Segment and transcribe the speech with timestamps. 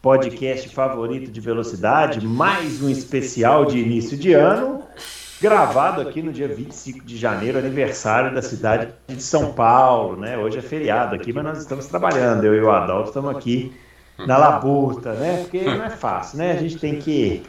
[0.00, 4.82] podcast favorito de velocidade, mais um especial de início de ano,
[5.40, 10.38] gravado aqui no dia 25 de janeiro, aniversário da cidade de São Paulo, né?
[10.38, 13.72] Hoje é feriado aqui, mas nós estamos trabalhando, eu e o Adalto estamos aqui
[14.18, 15.42] na labuta, né?
[15.42, 16.52] Porque não é fácil, né?
[16.52, 17.42] A gente tem que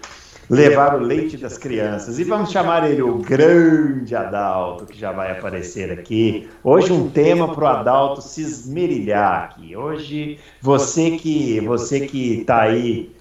[0.49, 2.17] levar o leite das crianças.
[2.17, 6.49] E vamos chamar ele o grande Adalto, que já vai aparecer aqui.
[6.63, 9.75] Hoje um tema para o Adalto se esmerilhar aqui.
[9.75, 13.11] Hoje você que você que está aí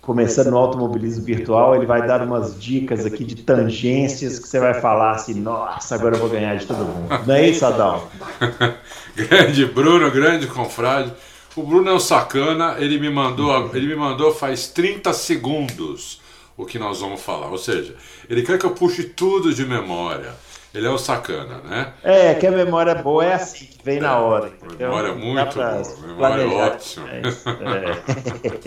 [0.00, 4.72] começando no automobilismo virtual, ele vai dar umas dicas aqui de tangências que você vai
[4.72, 7.08] falar assim, nossa, agora eu vou ganhar de todo mundo.
[7.26, 8.08] Não é isso, Adalto?
[9.14, 11.12] grande Bruno, grande confrade.
[11.54, 16.20] O Bruno é um sacana, ele me mandou, ele me mandou faz 30 segundos
[16.58, 17.48] o que nós vamos falar.
[17.50, 17.94] Ou seja,
[18.28, 20.34] ele quer que eu puxe tudo de memória.
[20.74, 21.94] Ele é o sacana, né?
[22.02, 24.48] É, que a memória boa é assim, que vem na hora.
[24.48, 24.90] Entendeu?
[24.90, 27.08] Memória muito boa, memória ótima.
[27.10, 27.22] É,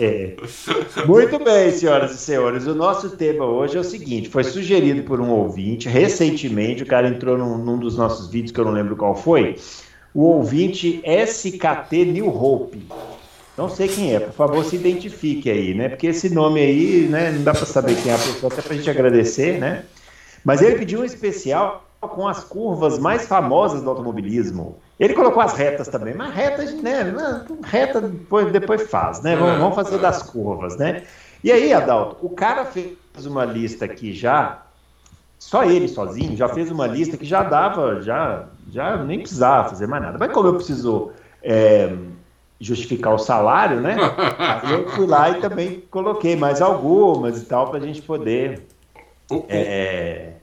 [0.04, 0.36] é.
[1.06, 2.66] muito bem, senhoras e senhores.
[2.66, 6.82] O nosso tema hoje é o seguinte: foi sugerido por um ouvinte recentemente.
[6.82, 9.56] O cara entrou num, num dos nossos vídeos que eu não lembro qual foi.
[10.12, 12.84] O ouvinte SKT New Hope.
[13.56, 15.90] Não sei quem é, por favor, se identifique aí, né?
[15.90, 18.72] Porque esse nome aí, né, não dá para saber quem é a pessoa, até para
[18.72, 19.84] a gente agradecer, né?
[20.44, 24.78] Mas ele pediu um especial com as curvas mais famosas do automobilismo.
[24.98, 27.14] Ele colocou as retas também, mas retas, né?
[27.64, 29.36] Reta depois, depois faz, né?
[29.36, 31.02] Vamos, vamos fazer das curvas, né?
[31.44, 34.62] E aí, Adalto, o cara fez uma lista aqui já,
[35.38, 39.86] só ele sozinho, já fez uma lista que já dava, já, já nem precisava fazer
[39.86, 40.18] mais nada.
[40.18, 41.10] Mas como eu preciso.
[41.42, 41.92] É,
[42.62, 43.96] justificar o salário, né?
[44.62, 48.62] Aí eu fui lá e também coloquei mais algumas e tal para a gente poder
[49.48, 50.34] é,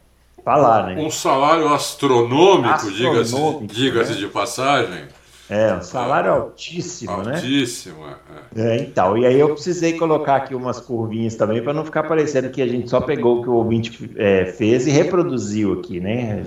[0.44, 1.02] falar, né?
[1.02, 4.18] Um salário astronômico, astronômico diga-se né?
[4.18, 5.04] de passagem.
[5.50, 7.36] É, um salário altíssimo, altíssimo né?
[7.38, 8.06] Altíssimo,
[8.56, 8.76] é.
[8.76, 8.78] é.
[8.82, 12.62] Então, e aí eu precisei colocar aqui umas curvinhas também para não ficar parecendo que
[12.62, 16.46] a gente só pegou o que o ouvinte é, fez e reproduziu aqui, né?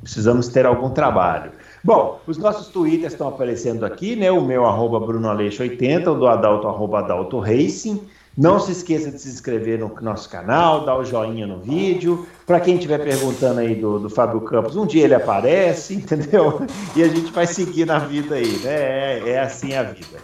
[0.00, 1.52] Precisamos ter algum trabalho.
[1.86, 4.28] Bom, os nossos twitters estão aparecendo aqui, né?
[4.28, 8.02] O meu arroba BrunoAleixo80, o do Adalto arroba Adalto Racing.
[8.36, 12.26] Não se esqueça de se inscrever no nosso canal, dar o joinha no vídeo.
[12.44, 16.60] Para quem estiver perguntando aí do, do Fábio Campos, um dia ele aparece, entendeu?
[16.96, 19.20] E a gente vai seguir na vida aí, né?
[19.20, 20.18] É, é assim a vida.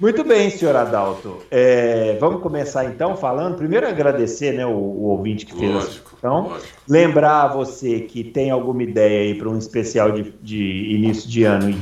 [0.00, 1.38] Muito bem, senhor Adalto.
[1.50, 3.56] É, vamos começar então falando.
[3.56, 6.56] Primeiro agradecer né, o, o ouvinte que fez lógico, a então,
[6.88, 11.42] Lembrar a você que tem alguma ideia aí para um especial de, de início de
[11.42, 11.78] ano e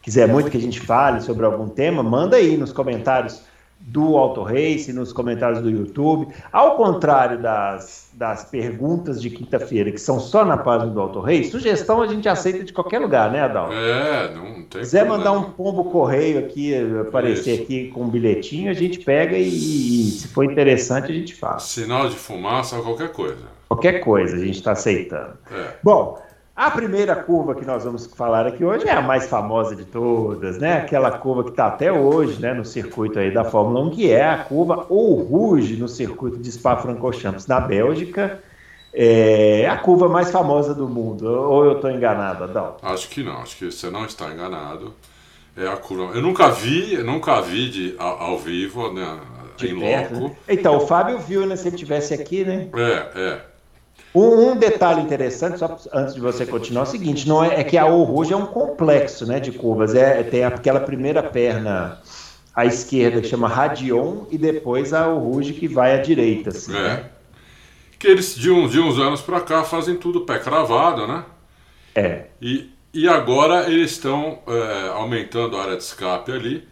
[0.00, 3.42] quiser muito que a gente fale sobre algum tema, manda aí nos comentários
[3.80, 6.28] do Auto Race, nos comentários do YouTube.
[6.52, 11.50] Ao contrário das, das perguntas de quinta-feira, que são só na página do Auto Race,
[11.50, 13.72] sugestão a gente aceita de qualquer lugar, né, Adal?
[13.72, 17.62] É, não tem quiser mandar um pombo correio aqui, aparecer Isso.
[17.62, 21.62] aqui com um bilhetinho, a gente pega e, e, se for interessante, a gente faz.
[21.62, 23.58] Sinal de fumaça, qualquer coisa.
[23.68, 25.34] Qualquer coisa a gente está aceitando.
[25.50, 25.74] É.
[25.82, 26.18] Bom,
[26.58, 30.58] a primeira curva que nós vamos falar aqui hoje é a mais famosa de todas,
[30.58, 30.78] né?
[30.78, 34.28] Aquela curva que está até hoje, né, no circuito aí da Fórmula 1, que é
[34.28, 38.42] a curva ou Rouge no circuito de Spa-Francorchamps na Bélgica.
[38.92, 41.30] É a curva mais famosa do mundo.
[41.30, 42.74] Ou eu estou enganado, Adão?
[42.82, 43.38] Acho que não.
[43.38, 44.92] Acho que você não está enganado.
[45.56, 46.12] É a curva.
[46.12, 49.20] Eu nunca vi, nunca vi de, ao, ao vivo, né?
[49.56, 50.28] De em perto, loco.
[50.28, 50.36] Né?
[50.48, 51.54] Então, o Fábio viu, né?
[51.54, 52.68] Se ele tivesse aqui, né?
[52.74, 53.40] É, é.
[54.14, 57.64] Um, um, detalhe interessante, só antes de você continuar, é o seguinte: não é, é
[57.64, 59.94] que a Rouge é um complexo né, de curvas.
[59.94, 62.00] É, tem aquela primeira perna
[62.54, 66.50] à esquerda que chama Radion e depois a Rouge que vai à direita.
[66.50, 66.80] Assim, é.
[66.80, 67.04] Né?
[67.98, 71.24] Que eles, de, um, de uns anos para cá, fazem tudo pé cravado, né?
[71.94, 72.26] É.
[72.40, 76.66] E, e agora eles estão é, aumentando a área de escape ali.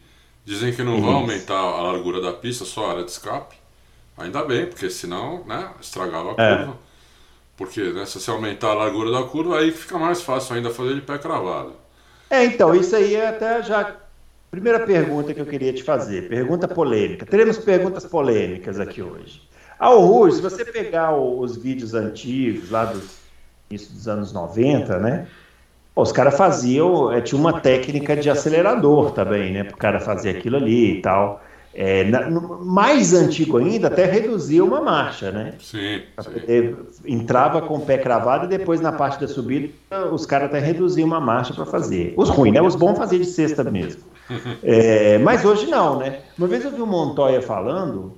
[0.44, 1.04] Dizem que não Isso.
[1.04, 3.56] vão aumentar a largura da pista, só a área de escape.
[4.16, 6.68] Ainda bem, porque senão né, estragava a é.
[7.56, 10.94] Porque né, se você aumentar a largura da curva, aí fica mais fácil ainda fazer
[10.94, 11.72] de pé cravado.
[12.28, 13.96] É, então, isso aí é até já.
[14.50, 17.26] Primeira pergunta que eu queria te fazer, pergunta polêmica.
[17.26, 19.42] Teremos perguntas polêmicas aqui hoje.
[19.78, 23.02] Ao Ruge, se você pegar os vídeos antigos, lá do
[23.70, 25.26] início dos anos 90, né?
[25.94, 29.64] Os caras faziam, é, tinha uma técnica de acelerador também, né?
[29.64, 31.42] Para o cara fazer aquilo ali e tal.
[31.78, 35.52] É, na, no, mais antigo ainda, até reduzia uma marcha, né?
[35.60, 36.00] Sim.
[36.18, 36.76] sim.
[37.04, 39.68] Entrava com o pé cravado e depois na parte da subida
[40.10, 42.14] os caras até reduziam uma marcha para fazer.
[42.16, 42.62] Os ruins, né?
[42.62, 44.02] Os bons faziam de sexta mesmo.
[44.64, 46.18] É, mas hoje não, né?
[46.36, 48.12] Uma vez eu vi o Montoya falando,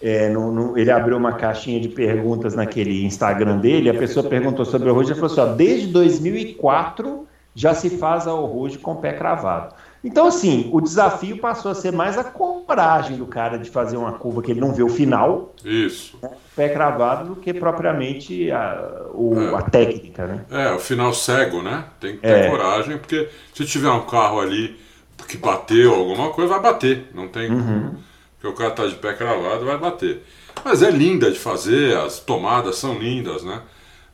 [0.00, 4.64] é, no, no, ele abriu uma caixinha de perguntas naquele Instagram dele, a pessoa perguntou
[4.64, 7.26] sobre o Ruge e falou assim: ó, desde 2004
[7.56, 9.74] já se faz a Ruge com o pé cravado.
[10.02, 14.12] Então, assim, o desafio passou a ser mais a coragem do cara de fazer uma
[14.12, 15.54] curva que ele não vê o final.
[15.64, 16.16] Isso.
[16.22, 19.54] Né, pé cravado do que propriamente a, o, é.
[19.56, 20.44] a técnica, né?
[20.50, 21.84] É, o final cego, né?
[22.00, 22.50] Tem que ter é.
[22.50, 24.78] coragem, porque se tiver um carro ali
[25.26, 27.10] que bateu alguma coisa, vai bater.
[27.12, 27.50] Não tem.
[27.50, 27.96] Uhum.
[28.34, 30.22] Porque o cara tá de pé cravado, vai bater.
[30.64, 33.62] Mas é linda de fazer, as tomadas são lindas, né?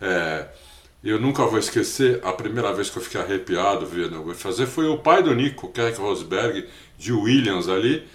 [0.00, 0.46] É,
[1.10, 4.86] eu nunca vou esquecer, a primeira vez que eu fiquei arrepiado vendo alguém fazer foi
[4.86, 6.66] o pai do Nico, Keck Rosberg,
[6.96, 8.06] de Williams ali,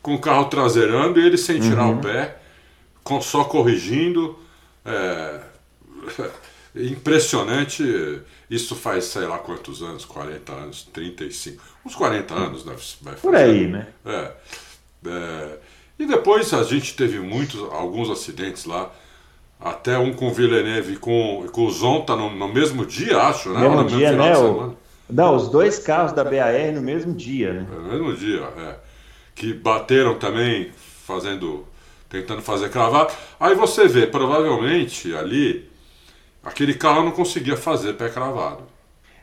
[0.00, 1.98] com o carro traseirando e ele sem tirar uhum.
[1.98, 2.38] o pé,
[3.02, 4.38] com, só corrigindo.
[4.84, 5.40] É,
[6.74, 8.22] impressionante.
[8.48, 13.20] Isso faz sei lá quantos anos, 40 anos, 35, uns 40 anos deve, vai fazer.
[13.20, 13.88] Por aí, né?
[14.06, 14.32] É,
[15.06, 15.58] é,
[15.98, 18.90] e depois a gente teve muitos, alguns acidentes lá.
[19.60, 23.52] Até um com o Villeneuve e com, com o Zonta no, no mesmo dia, acho,
[23.52, 23.60] né?
[23.60, 24.36] Mesmo no dia, né?
[24.38, 24.76] O...
[25.10, 27.66] Não, os dois carros da BAR no mesmo dia, né?
[27.70, 28.76] É, no mesmo dia, é.
[29.34, 30.70] Que bateram também,
[31.04, 31.66] fazendo.
[32.08, 33.08] tentando fazer cravar.
[33.40, 35.68] Aí você vê, provavelmente ali,
[36.44, 38.62] aquele carro não conseguia fazer pé cravado.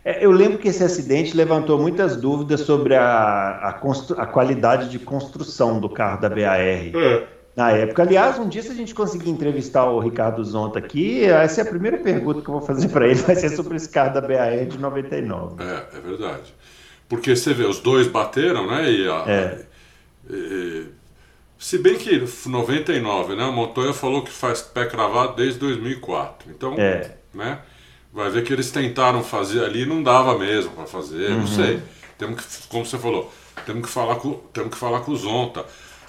[0.03, 3.69] É, eu lembro que esse acidente levantou muitas dúvidas sobre a, a,
[4.17, 6.59] a qualidade de construção do carro da BAR.
[6.59, 8.01] É na época.
[8.01, 11.67] Aliás, um dia, se a gente conseguir entrevistar o Ricardo Zonta aqui, essa é a
[11.67, 14.65] primeira pergunta que eu vou fazer para ele, vai ser sobre esse carro da BAR
[14.65, 15.63] de 99.
[15.63, 16.53] É, é verdade.
[17.07, 18.91] Porque você vê, os dois bateram, né?
[18.91, 19.65] E, a, é.
[20.29, 20.85] e,
[21.57, 23.45] se bem que 99, né?
[23.45, 26.49] O Montoya falou que faz pé cravado desde 2004.
[26.51, 27.15] Então, é.
[27.33, 27.59] né?
[28.11, 31.39] Vai ver que eles tentaram fazer ali não dava mesmo para fazer, uhum.
[31.39, 31.81] não sei.
[32.17, 33.31] Temos que, como você falou,
[33.65, 35.65] temos que falar com, temos que falar com o Zonta.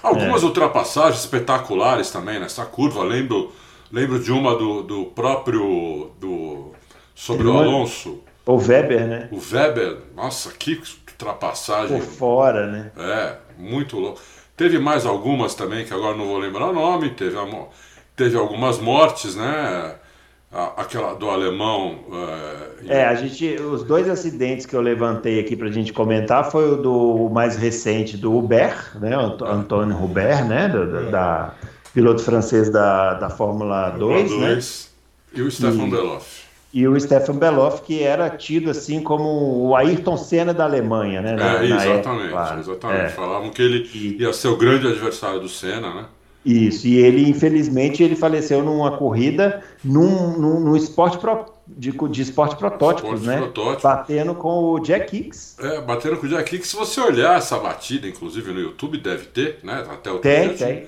[0.07, 0.47] Algumas é.
[0.47, 3.03] ultrapassagens espetaculares também nessa curva.
[3.03, 3.53] Lembro,
[3.91, 6.73] lembro de uma do, do próprio do
[7.15, 8.21] sobre o Alonso.
[8.45, 9.29] O Weber, né?
[9.33, 10.81] O Weber, nossa, que
[11.17, 11.99] ultrapassagem.
[11.99, 12.93] Por fora, né?
[12.97, 14.21] É, muito louco.
[14.57, 17.11] Teve mais algumas também, que agora não vou lembrar o nome.
[17.11, 17.37] Teve,
[18.15, 19.95] teve algumas mortes, né?
[20.77, 21.99] Aquela do alemão.
[22.89, 26.51] É, é, a gente, os dois acidentes que eu levantei aqui para a gente comentar
[26.51, 31.55] foi o do mais recente do Hubert, né, Antônio Hubert, né, da, da
[31.93, 34.59] piloto francês da, da Fórmula 2, né?
[35.35, 36.47] E o Stefan Beloff.
[36.73, 41.35] E o Stefan Beloff, que era tido assim como o Ayrton Senna da Alemanha, né?
[41.35, 43.01] Na, é, exatamente, época, exatamente.
[43.01, 43.09] É.
[43.09, 46.05] Falavam que ele ia ser o grande adversário do Senna, né?
[46.47, 52.23] Isso, e ele, infelizmente, ele faleceu numa corrida num, num, num esporte pro, de, de
[52.23, 53.39] esporte protótipos, esporte né?
[53.39, 53.83] Protótipo.
[53.83, 55.57] Batendo com o Jack Hicks.
[55.59, 56.69] É, batendo com o Jack Hicks.
[56.69, 59.85] Se você olhar essa batida, inclusive no YouTube, deve ter, né?
[59.91, 60.87] Até o Tem, tem.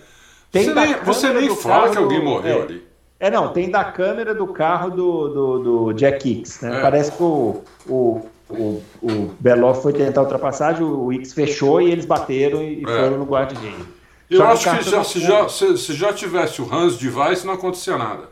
[0.52, 2.82] tem você nem, você nem fala que alguém do, morreu é, ali.
[3.18, 6.78] É, não, tem da câmera do carro do, do, do Jack Hicks, né?
[6.78, 6.80] É.
[6.80, 12.62] Parece que o, o, o, o foi tentar ultrapassagem, o Hicks fechou e eles bateram
[12.62, 12.86] e é.
[12.86, 13.97] foram no guarda-reio.
[14.30, 17.96] Eu acho que já, se, já, se, se, já tivesse o Hans Device, não acontecia
[17.96, 18.24] nada.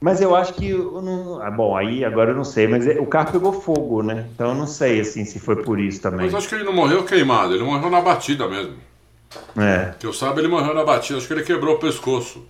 [0.00, 0.72] Mas eu acho que.
[0.72, 4.26] Não, ah, bom, aí agora eu não sei, mas o carro pegou fogo, né?
[4.34, 6.26] Então eu não sei assim, se foi por isso também.
[6.26, 8.74] Mas acho que ele não morreu queimado, ele morreu na batida mesmo.
[9.56, 9.94] É.
[9.98, 12.44] Que eu saiba, ele morreu na batida, acho que ele quebrou o pescoço.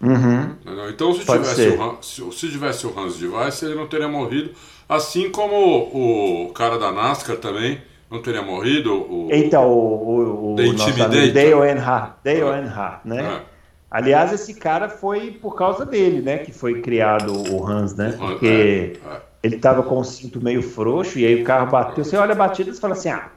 [0.00, 0.56] Uhum.
[0.88, 4.50] Então, se tivesse, o, se, se tivesse o Hans Device, ele não teria morrido.
[4.88, 7.80] Assim como o, o cara da NASCAR também
[8.12, 8.92] não teria morrido?
[8.92, 13.22] O, então, o, o, o nosso amigo Dale Earnhardt, Dale Earnhardt, né?
[13.48, 13.52] É.
[13.90, 16.38] Aliás, esse cara foi por causa dele, né?
[16.38, 18.14] Que foi criado o Hans, né?
[18.18, 19.20] Porque é, é.
[19.42, 22.04] ele tava com o cinto meio frouxo e aí o carro bateu.
[22.04, 23.28] Você olha a batida e fala assim, ah,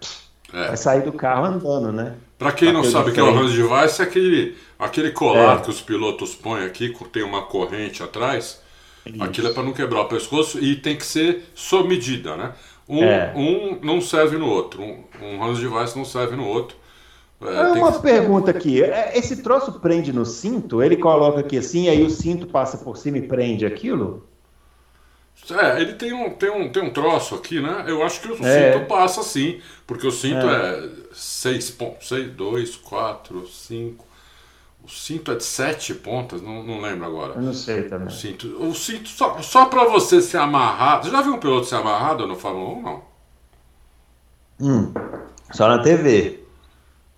[0.54, 0.68] é.
[0.68, 2.16] vai sair do carro andando, né?
[2.38, 5.62] Para quem não sabe o que é o Hans Device, é aquele, aquele colar é.
[5.62, 8.62] que os pilotos põem aqui, tem uma corrente atrás.
[9.06, 9.24] Isso.
[9.24, 12.54] Aquilo é para não quebrar o pescoço e tem que ser sob medida, né?
[12.88, 13.34] Um, é.
[13.36, 14.82] um não serve no outro.
[14.82, 16.78] Um, um Hans Device não serve no outro.
[17.42, 18.02] É, é uma que...
[18.02, 18.84] pergunta aqui.
[18.84, 20.82] É, esse troço prende no cinto?
[20.82, 24.28] Ele coloca aqui assim, aí o cinto passa por cima e prende aquilo?
[25.52, 27.84] É, ele tem um, tem um, tem um troço aqui, né?
[27.88, 28.74] Eu acho que o é.
[28.74, 34.06] cinto passa sim, porque o cinto é 6 pontos, 6, 2, 4, 5.
[34.86, 37.34] O cinto é de sete pontas, não, não lembro agora.
[37.34, 38.08] Eu não sei também.
[38.08, 41.02] O cinto, o cinto só, só para você se amarrar.
[41.02, 42.82] Você já viu um piloto se amarrado no Fórmula 1?
[42.84, 43.04] Não.
[44.62, 44.94] Hum,
[45.52, 46.40] só na TV.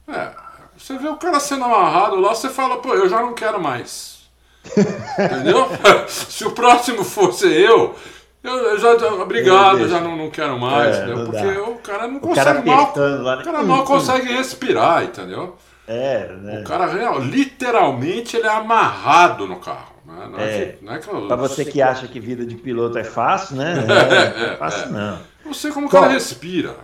[0.07, 0.31] É,
[0.77, 4.29] Você vê o cara sendo amarrado lá, você fala, pô, eu já não quero mais.
[5.19, 5.67] Entendeu?
[6.07, 7.95] Se o próximo fosse eu,
[8.41, 11.25] eu, já, obrigado, já não, não quero mais, é, entendeu?
[11.25, 11.63] Porque dá.
[11.63, 12.93] o cara não o consegue cara mal.
[12.95, 13.41] Lá, né?
[13.41, 15.57] O cara mal consegue respirar, entendeu?
[15.87, 16.59] É, né?
[16.59, 19.93] O cara real, literalmente ele é amarrado no carro.
[20.05, 20.27] Né?
[20.29, 20.65] Não é, é.
[20.65, 21.27] Que, não é que eu...
[21.27, 23.85] Pra você que acha que vida de piloto é fácil, né?
[23.87, 25.19] É, não é fácil, não.
[25.45, 26.75] Não sei como o cara respira.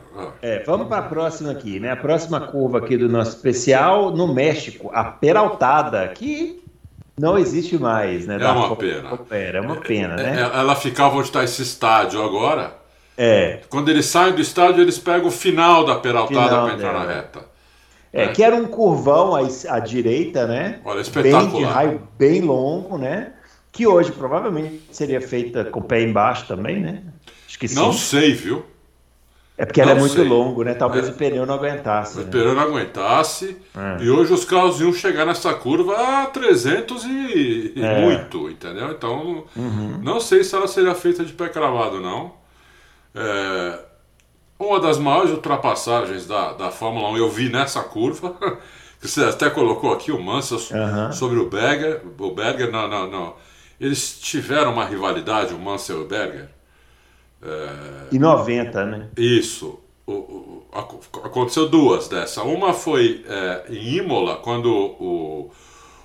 [0.41, 1.91] É, vamos para a próxima aqui, né?
[1.91, 6.63] A próxima curva aqui do nosso especial no México, a Peraltada, que
[7.19, 8.37] não existe mais, né?
[8.39, 9.19] É uma pena.
[9.31, 10.39] É uma pena, né?
[10.39, 12.73] É, ela ficava onde está esse estádio agora.
[13.17, 13.59] É.
[13.69, 17.52] Quando eles saem do estádio, eles pegam o final da peraltada para entrar na reta.
[18.13, 20.79] É, é, que era um curvão à, à direita, né?
[20.85, 21.51] Olha, espetacular.
[21.51, 23.33] Bem de raio bem longo, né?
[23.71, 27.01] Que hoje provavelmente seria feita com o pé embaixo também, né?
[27.47, 27.75] Acho que sim.
[27.75, 28.63] Não sei, viu?
[29.57, 30.23] É porque não ela é muito sei.
[30.23, 30.73] longo, né?
[30.75, 31.11] Talvez é.
[31.11, 32.19] o pneu não aguentasse.
[32.19, 32.29] O né?
[32.29, 33.57] pneu não aguentasse.
[33.75, 34.03] É.
[34.03, 38.01] E hoje os carros iam chegar nessa curva a 300 e, é.
[38.01, 38.91] muito, entendeu?
[38.91, 39.99] Então, uhum.
[40.03, 42.33] não sei se ela seria feita de pé cravado, não.
[43.15, 43.79] É,
[44.67, 48.35] uma das maiores ultrapassagens da, da Fórmula 1 eu vi nessa curva,
[48.99, 51.11] que você até colocou aqui o Mansell uhum.
[51.11, 52.01] sobre o Berger.
[52.17, 53.35] O Berger, não, não, não.
[53.79, 56.49] Eles tiveram uma rivalidade, o Mansell e o Berger.
[57.41, 58.15] É...
[58.15, 59.07] Em 90, né?
[59.17, 59.79] Isso.
[60.05, 60.67] O, o,
[61.23, 62.43] aconteceu duas dessa.
[62.43, 65.51] Uma foi é, em Imola, quando o,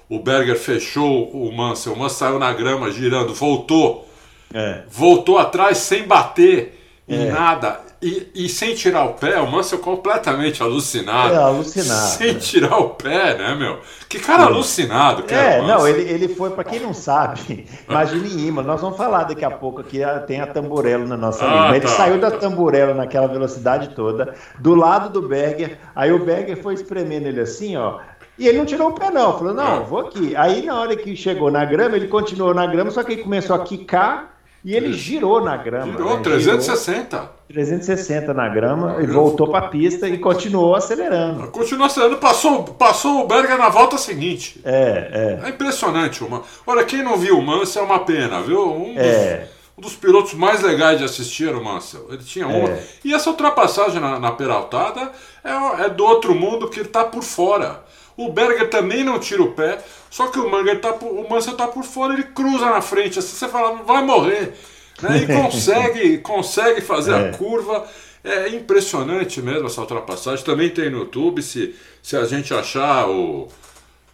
[0.09, 1.93] o Berger fechou o Mansell.
[1.93, 4.09] O Mansell saiu na grama girando, voltou.
[4.53, 4.83] É.
[4.89, 7.31] Voltou atrás sem bater em é.
[7.31, 7.81] nada.
[8.01, 11.35] E, e, sem tirar o pé, o Mansell completamente alucinado.
[11.35, 12.11] É, alucinado.
[12.11, 13.81] Sem tirar o pé, né, meu?
[14.09, 14.47] Que cara é.
[14.47, 18.97] alucinado que É, não, ele, ele foi, para quem não sabe, imagine Ima, nós vamos
[18.97, 21.77] falar daqui a pouco que tem a Tamburello na nossa ah, linha.
[21.77, 26.63] Ele tá, saiu da Tamburello naquela velocidade toda, do lado do Berger, aí o Berger
[26.63, 27.99] foi espremendo ele assim, ó,
[28.39, 29.37] e ele não tirou o pé, não.
[29.37, 30.37] Falou, não, vou aqui.
[30.37, 33.57] Aí, na hora que chegou na grama, ele continuou na grama, só que ele começou
[33.57, 35.93] a quicar e ele girou na grama.
[35.93, 36.23] Girou, né?
[36.23, 37.17] 360.
[37.17, 41.49] Girou 360 na grama e voltou para a pista e continuou acelerando.
[41.49, 44.61] Continuou acelerando, passou, passou o Berger na volta seguinte.
[44.65, 45.47] É, é.
[45.47, 46.23] É impressionante.
[46.23, 46.43] Uma...
[46.67, 48.71] Olha, quem não viu o Mansell é uma pena, viu?
[48.71, 49.49] Um dos, é.
[49.79, 52.07] um dos pilotos mais legais de assistir era o Mansell.
[52.11, 52.71] Ele tinha uma.
[52.71, 52.85] É.
[53.05, 55.13] E essa ultrapassagem na, na peraltada
[55.45, 57.88] é, é do outro mundo que ele está por fora.
[58.19, 59.79] O Berger também não tira o pé,
[60.11, 63.21] só que o Manger tá por, o Mansell tá por fora, ele cruza na frente,
[63.21, 64.55] assim você fala, vai morrer.
[65.01, 65.19] Né?
[65.19, 67.29] E consegue, consegue fazer é.
[67.29, 67.87] a curva.
[68.25, 70.45] É impressionante mesmo essa ultrapassagem.
[70.45, 73.47] Também tem no YouTube, se, se a gente achar o,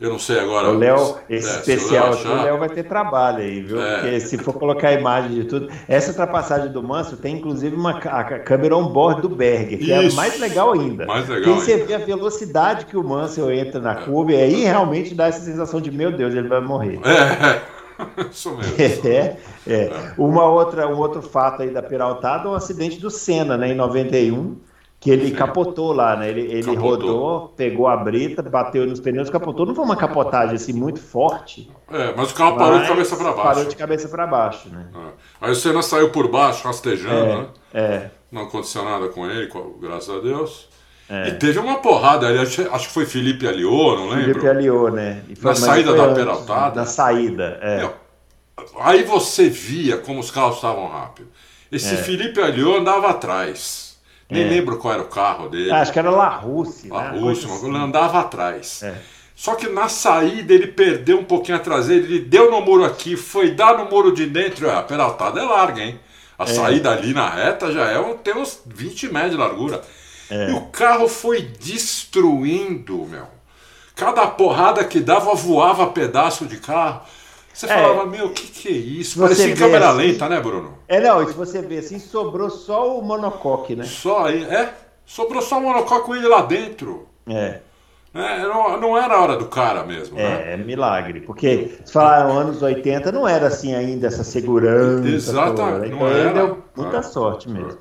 [0.01, 0.71] eu não sei agora.
[0.71, 3.81] O Léo, esse é, especial aqui, o Léo vai ter trabalho aí, viu?
[3.81, 3.95] É.
[3.95, 5.71] Porque se for colocar a imagem de tudo.
[5.89, 10.15] Essa ultrapassagem do Manso tem inclusive uma a câmera on-board do Berger, que é Isso.
[10.15, 11.07] é mais legal ainda.
[11.07, 11.55] Mais legal.
[11.55, 15.29] E você vê a velocidade que o Manso entra na curva, e aí realmente dá
[15.29, 16.99] essa sensação de: meu Deus, ele vai morrer.
[17.05, 17.75] É.
[18.31, 19.09] Isso mesmo.
[19.09, 19.37] É,
[19.67, 19.93] é.
[20.19, 23.75] Uma outra, um outro fato aí da Peraltada é o acidente do Senna, né, em
[23.77, 24.57] 91
[25.05, 26.31] que ele capotou lá, né?
[26.31, 29.67] Ele, ele rodou, pegou a brita, bateu nos pneus, capotou.
[29.67, 31.71] Não foi uma capotagem assim muito forte.
[31.93, 33.43] É, mas o carro parou de cabeça para baixo.
[33.43, 34.87] Parou de cabeça para baixo, né?
[34.95, 35.09] É.
[35.43, 37.47] Aí o Senna saiu por baixo, rastejando, é, né?
[37.75, 38.11] É.
[38.33, 40.71] Não aconteceu nada com ele, graças a Deus.
[41.11, 41.29] É.
[41.29, 44.25] E teve uma porrada ali, acho que foi Felipe Aliô, não lembro?
[44.25, 45.23] Felipe Aliô, né?
[45.37, 46.81] Foi, na saída da Peraltada.
[46.81, 47.91] Na saída, é.
[48.81, 51.31] Aí você via como os carros estavam rápidos.
[51.71, 51.99] Esse é.
[51.99, 53.84] Felipe Aliô andava atrás.
[54.31, 54.49] Nem é.
[54.49, 55.71] lembro qual era o carro dele.
[55.71, 56.89] Ah, acho que era La Russe.
[56.89, 57.19] La né?
[57.19, 57.69] Russe, assim.
[57.69, 58.83] ele andava atrás.
[58.83, 58.95] É.
[59.35, 63.17] Só que na saída ele perdeu um pouquinho a traseira, ele deu no muro aqui,
[63.17, 64.71] foi dar no muro de dentro.
[64.71, 65.99] A peraltada é larga, hein?
[66.39, 66.47] A é.
[66.47, 69.83] saída ali na reta já é tem uns 20 metros de largura.
[70.31, 70.51] É.
[70.51, 73.27] E o carro foi destruindo, meu.
[73.95, 77.03] Cada porrada que dava voava pedaço de carro.
[77.55, 79.21] Você é, falava, meu, o que, que é isso?
[79.21, 80.75] Parecia em câmera assim, lenta, né, Bruno?
[80.89, 83.85] É, não, e se você ver assim, sobrou só o monocoque, né?
[83.85, 84.75] Só aí, é?
[85.07, 87.07] Sobrou só o monocoque com ele lá dentro.
[87.29, 87.61] É.
[88.13, 90.53] É, não, não era a hora do cara mesmo, é, né?
[90.53, 91.21] É, milagre.
[91.21, 95.09] Porque, se falaram anos 80, não era assim ainda essa segurança.
[95.09, 95.95] Exatamente.
[95.95, 97.79] Então ele deu muita sorte mesmo.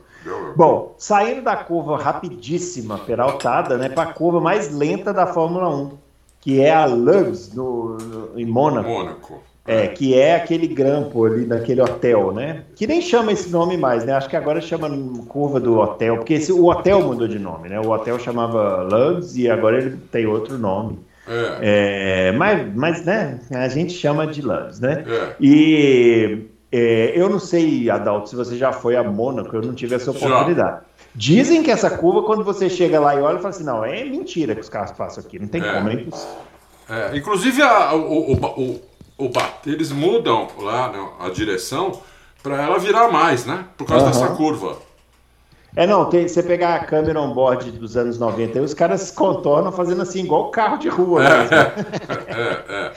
[0.56, 5.98] Bom, saindo da curva rapidíssima, peraltada, né, para a curva mais lenta da Fórmula 1,
[6.40, 8.88] que é a Lugs no, no, em Mônaco.
[8.88, 9.44] Mônaco.
[9.66, 12.64] É, que é aquele grampo ali daquele hotel, né?
[12.76, 14.12] Que nem chama esse nome mais, né?
[14.12, 14.90] Acho que agora chama
[15.28, 17.80] curva do hotel, porque esse, o hotel mudou de nome, né?
[17.80, 21.00] O hotel chamava Lugs e agora ele tem outro nome.
[21.26, 22.28] É.
[22.28, 25.06] É, mas, mas, né, a gente chama de Lugs, né?
[25.08, 25.36] É.
[25.40, 29.94] E É, eu não sei, Adalto, se você já foi a Mônaco, eu não tive
[29.94, 30.58] essa oportunidade.
[30.58, 30.82] Já.
[31.14, 34.56] Dizem que essa curva, quando você chega lá e olha, fala assim: não, é mentira
[34.56, 35.72] que os carros passam aqui, não tem é.
[35.72, 36.36] como, é impossível.
[36.90, 38.82] É, inclusive, a, o, o, o,
[39.18, 39.32] o,
[39.66, 42.02] eles mudam lá né, a direção
[42.42, 43.66] para ela virar mais, né?
[43.78, 44.12] Por causa uhum.
[44.12, 44.78] dessa curva.
[45.76, 50.04] É, não, tem, você pegar a câmera on-board dos anos 90, os caras contornam fazendo
[50.04, 51.24] assim, igual carro de rua.
[51.24, 51.74] É, né?
[52.28, 52.92] é, é.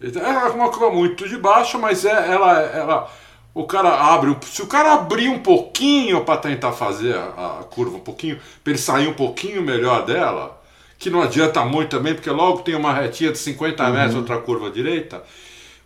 [0.00, 3.10] É uma curva muito de baixo, mas é, ela, ela,
[3.54, 7.96] o cara abre, se o cara abrir um pouquinho para tentar fazer a, a, curva
[7.96, 10.60] um pouquinho, para ele sair um pouquinho melhor dela,
[10.98, 13.92] que não adianta muito também, porque logo tem uma retinha de 50 uhum.
[13.92, 15.22] metros, outra curva direita,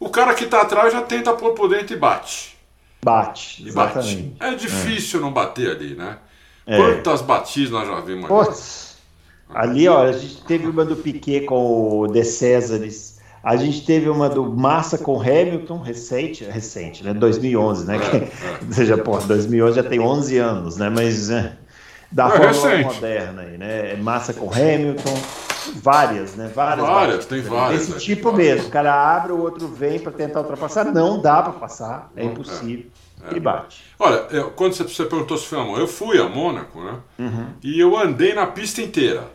[0.00, 2.56] o cara que está atrás já tenta pôr por dentro e bate.
[3.02, 4.34] Bate, exatamente.
[4.38, 4.52] Bate.
[4.52, 5.22] É difícil é.
[5.22, 6.18] não bater ali, né?
[6.66, 6.76] É.
[6.76, 8.90] Quantas batidas nós já vimos ali?
[9.52, 14.08] Ali, ó, a gente teve uma do Piquet com o De Césares a gente teve
[14.08, 17.14] uma do Massa com Hamilton, recente, recente, né?
[17.14, 17.96] 2011, né?
[17.96, 18.58] É, é.
[18.66, 20.90] Ou seja, pô, 2011 já tem 11 anos, né?
[20.90, 21.52] Mas é,
[22.12, 22.94] da é Fórmula recente.
[22.94, 23.96] moderna aí, né?
[23.96, 25.18] Massa com Hamilton,
[25.82, 26.50] várias, né?
[26.54, 27.80] Várias, várias tem várias.
[27.80, 27.98] Desse né?
[27.98, 28.68] tipo mesmo.
[28.68, 30.84] O cara abre, o outro vem para tentar ultrapassar.
[30.84, 32.86] Não dá para passar, é impossível.
[33.30, 33.36] É.
[33.36, 33.84] E bate.
[33.98, 36.98] Olha, eu, quando você, você, perguntou se foi a eu fui a Mônaco, né?
[37.18, 37.46] Uhum.
[37.62, 39.28] E eu andei na pista inteira.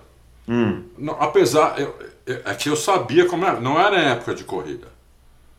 [0.47, 0.83] Hum.
[0.97, 3.59] Não, apesar, eu, é que eu sabia como era.
[3.59, 4.87] Não era época de corrida.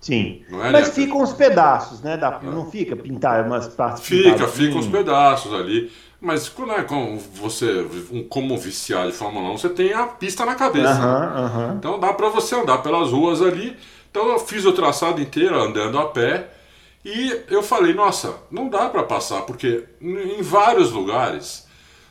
[0.00, 0.42] Sim.
[0.50, 2.16] Mas ficam os pedaços, né?
[2.16, 2.46] Da, é.
[2.46, 4.04] Não fica pintar umas partes.
[4.04, 5.90] Fica, ficam os pedaços ali.
[6.20, 7.86] Mas quando é como você,
[8.28, 10.94] como viciado de Fórmula 1, você tem a pista na cabeça.
[10.98, 11.76] né?
[11.78, 13.76] Então dá para você andar pelas ruas ali.
[14.10, 16.50] Então eu fiz o traçado inteiro andando a pé.
[17.04, 21.66] E eu falei, nossa, não dá para passar, porque em vários lugares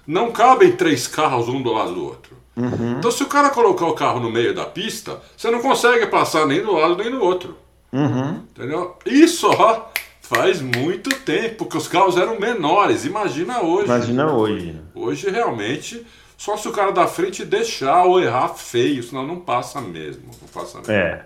[0.07, 2.37] não cabem três carros um do lado do outro.
[2.55, 2.95] Uhum.
[2.99, 6.45] Então, se o cara colocar o carro no meio da pista, você não consegue passar
[6.45, 7.57] nem do lado nem do outro.
[7.91, 8.41] Uhum.
[8.55, 8.95] Entendeu?
[9.05, 9.81] Isso, ó,
[10.25, 13.05] faz muito tempo que os carros eram menores.
[13.05, 13.85] Imagina hoje.
[13.85, 14.81] Imagina hoje.
[14.93, 16.05] Hoje, realmente,
[16.37, 20.23] só se o cara da frente deixar ou errar feio, senão não passa mesmo.
[20.41, 20.93] Não passa mesmo.
[20.93, 21.25] É.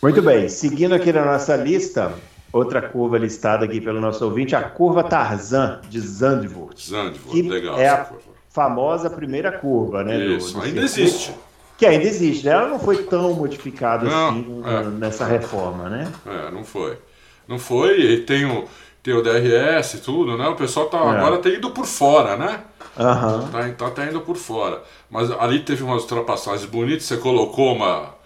[0.00, 2.14] Muito bem, seguindo aqui na nossa lista,
[2.52, 6.80] outra curva listada aqui pelo nosso ouvinte, a curva Tarzan de Zandvoort.
[6.88, 7.80] Zandvoort, legal.
[7.80, 8.08] É a
[8.48, 10.16] famosa primeira curva, né?
[10.24, 11.34] Isso, do, do ainda existe.
[11.76, 12.52] Que ainda existe, né?
[12.52, 16.12] Ela não foi tão modificada não, assim é, nessa reforma, né?
[16.24, 16.96] É, não foi.
[17.48, 18.64] Não foi, e tem o,
[19.02, 20.46] tem o DRS e tudo, né?
[20.48, 21.08] O pessoal tá, é.
[21.08, 22.60] agora tem ido por fora, né?
[22.96, 23.48] Uhum.
[23.48, 24.82] Tá, tá, tá indo por fora.
[25.10, 28.18] Mas ali teve umas ultrapassagens bonitas, você colocou uma,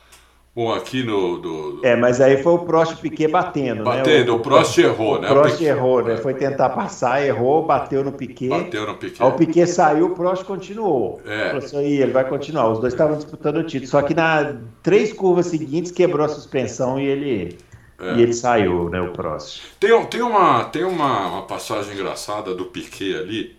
[0.55, 1.39] Bom, aqui no.
[1.39, 1.81] Do...
[1.83, 4.19] É, mas aí foi o Prost Piquet batendo, batendo né?
[4.19, 5.31] Batendo, o, o Prost errou, né?
[5.31, 6.17] O Prost o errou, né?
[6.19, 8.51] Foi tentar passar, errou, bateu no Piquet.
[8.51, 9.23] Bateu no Piquet.
[9.23, 11.23] Aí o Piquet saiu, o Prost continuou.
[11.25, 11.47] É.
[11.47, 12.69] Falou assim, ele vai continuar.
[12.69, 13.91] Os dois estavam disputando o título.
[13.91, 17.59] Só que na três curvas seguintes quebrou a suspensão e ele.
[18.03, 18.17] É.
[18.17, 19.63] E ele saiu, né, o Prost.
[19.79, 23.57] Tem, tem, uma, tem uma, uma passagem engraçada do Piquet ali,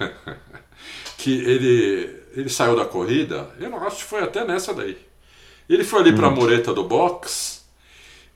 [1.18, 4.96] que ele, ele saiu da corrida, eu não acho que foi até nessa daí.
[5.68, 6.16] Ele foi ali hum.
[6.16, 7.62] para a mureta do box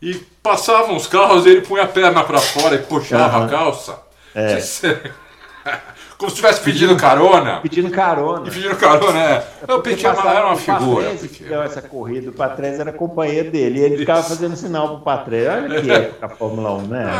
[0.02, 3.44] e passavam os carros, ele punha a perna para fora e puxava uhum.
[3.44, 3.98] a calça.
[4.34, 4.58] É.
[6.22, 7.58] Como se estivesse pedindo carona.
[7.60, 8.46] Pedindo carona.
[8.46, 9.46] E pedindo carona, é.
[9.66, 11.10] é o Piquet era uma figura.
[11.10, 13.80] O que deu essa corrida, o Patrese era companheiro dele.
[13.80, 14.28] E ele ficava isso.
[14.28, 15.48] fazendo sinal pro Patrese.
[15.48, 17.10] Olha que é a Fórmula 1, né?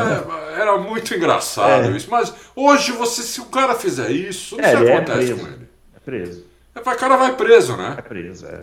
[0.55, 1.97] É, era muito engraçado é.
[1.97, 2.09] isso.
[2.09, 5.47] Mas hoje, você, se o cara fizer isso, não é, sei o que acontece com
[5.49, 5.69] ele.
[5.97, 6.45] É preso.
[6.77, 7.97] O cara vai preso, né?
[7.99, 8.61] É preso, é.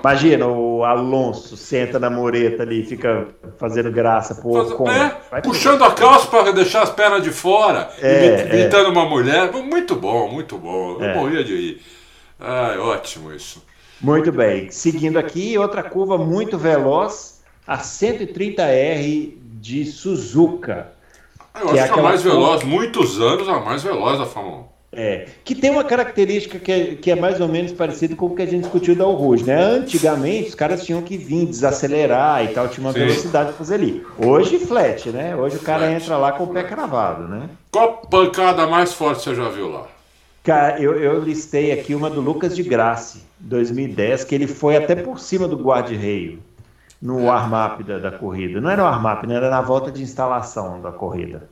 [0.00, 5.92] Imagina, o Alonso senta na mureta ali, fica fazendo graça por Faz, é, puxando a
[5.92, 8.88] calça para deixar as pernas de fora, é, imitando é.
[8.88, 9.52] uma mulher.
[9.52, 10.96] Muito bom, muito bom.
[10.98, 11.14] Eu é.
[11.14, 11.82] morria de ir.
[12.38, 13.62] Ah, ótimo isso.
[14.00, 14.70] Muito bem.
[14.70, 20.92] Seguindo aqui, outra curva muito veloz, a 130R de Suzuka.
[21.54, 24.58] Eu acho que é, é a mais veloz, muitos anos a mais veloz da Fórmula
[24.58, 24.79] 1.
[24.92, 28.34] É, que tem uma característica que é, que é mais ou menos parecida com o
[28.34, 29.54] que a gente discutiu da Rouge, né?
[29.54, 32.98] Antigamente os caras tinham que vir desacelerar e tal, tinha uma Sim.
[32.98, 34.04] velocidade para fazer ali.
[34.18, 35.36] Hoje flat, né?
[35.36, 36.02] Hoje o cara flat.
[36.02, 37.48] entra lá com o pé cravado, né?
[37.70, 39.86] Qual pancada mais forte você já viu lá?
[40.42, 44.96] Cara, eu, eu listei aqui uma do Lucas de Grassi, 2010, que ele foi até
[44.96, 46.42] por cima do guarda-reio
[47.00, 48.60] no warm-up da, da corrida.
[48.60, 49.36] Não era o warm-up, né?
[49.36, 51.48] Era na volta de instalação da corrida.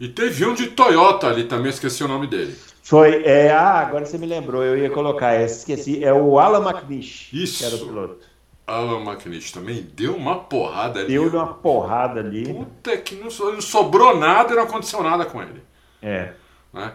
[0.00, 2.56] E teve um de Toyota ali também, esqueci o nome dele.
[2.82, 7.32] Foi, é, ah, agora você me lembrou, eu ia colocar, esqueci, é o Alan McNish,
[7.32, 7.58] Isso.
[7.58, 8.18] que era o piloto.
[8.66, 11.08] Alan McNish também deu uma porrada ali.
[11.08, 12.52] Deu uma porrada ali.
[12.52, 15.62] Puta que não, não sobrou nada e não aconteceu nada com ele.
[16.02, 16.32] É.
[16.72, 16.92] Né?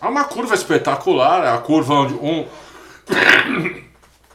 [0.00, 2.46] É uma curva espetacular, é a curva onde um.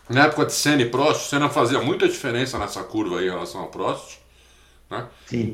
[0.09, 3.61] Na época de Senna e Prost, Senna fazia muita diferença nessa curva aí em relação
[3.61, 4.19] ao Prost.
[4.89, 5.07] Né?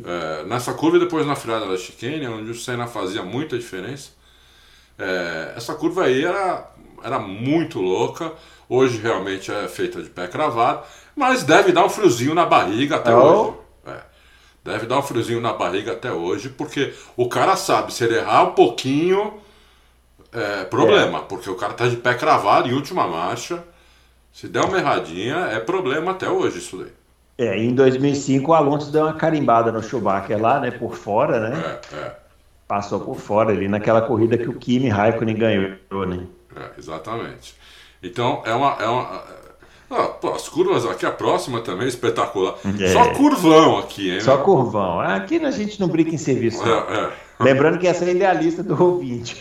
[0.03, 4.11] É, nessa curva e depois na freada da chicane, onde o Senna fazia muita diferença.
[4.97, 6.69] É, essa curva aí era,
[7.03, 8.33] era muito louca.
[8.69, 10.83] Hoje realmente é feita de pé cravado,
[11.15, 13.17] mas deve dar um friozinho na barriga até Oh.
[13.17, 13.57] hoje.
[13.85, 14.01] É,
[14.63, 18.43] deve dar um friozinho na barriga até hoje, porque o cara sabe, se ele errar
[18.43, 19.41] um pouquinho,
[20.31, 23.63] é problema, porque o cara tá de pé cravado em última marcha.
[24.33, 26.91] Se der uma erradinha, é problema até hoje isso daí.
[27.47, 31.79] É, em 2005 o Alonso deu uma carimbada no Schumacher lá, né, por fora, né?
[31.93, 32.15] É, é.
[32.67, 36.25] Passou por fora ali naquela corrida que o Kimi Raikkonen ganhou, né?
[36.56, 37.56] É, exatamente.
[38.01, 38.77] Então é uma.
[38.79, 39.23] É uma
[39.91, 42.56] ah, pô, as curvas aqui, a próxima também é espetacular.
[42.79, 42.88] É.
[42.88, 44.21] Só curvão aqui, hein?
[44.21, 44.99] Só curvão.
[44.99, 46.63] Aqui a gente não brinca em serviço.
[46.67, 47.12] É, é.
[47.39, 49.38] Lembrando que essa é a idealista do ouvinte.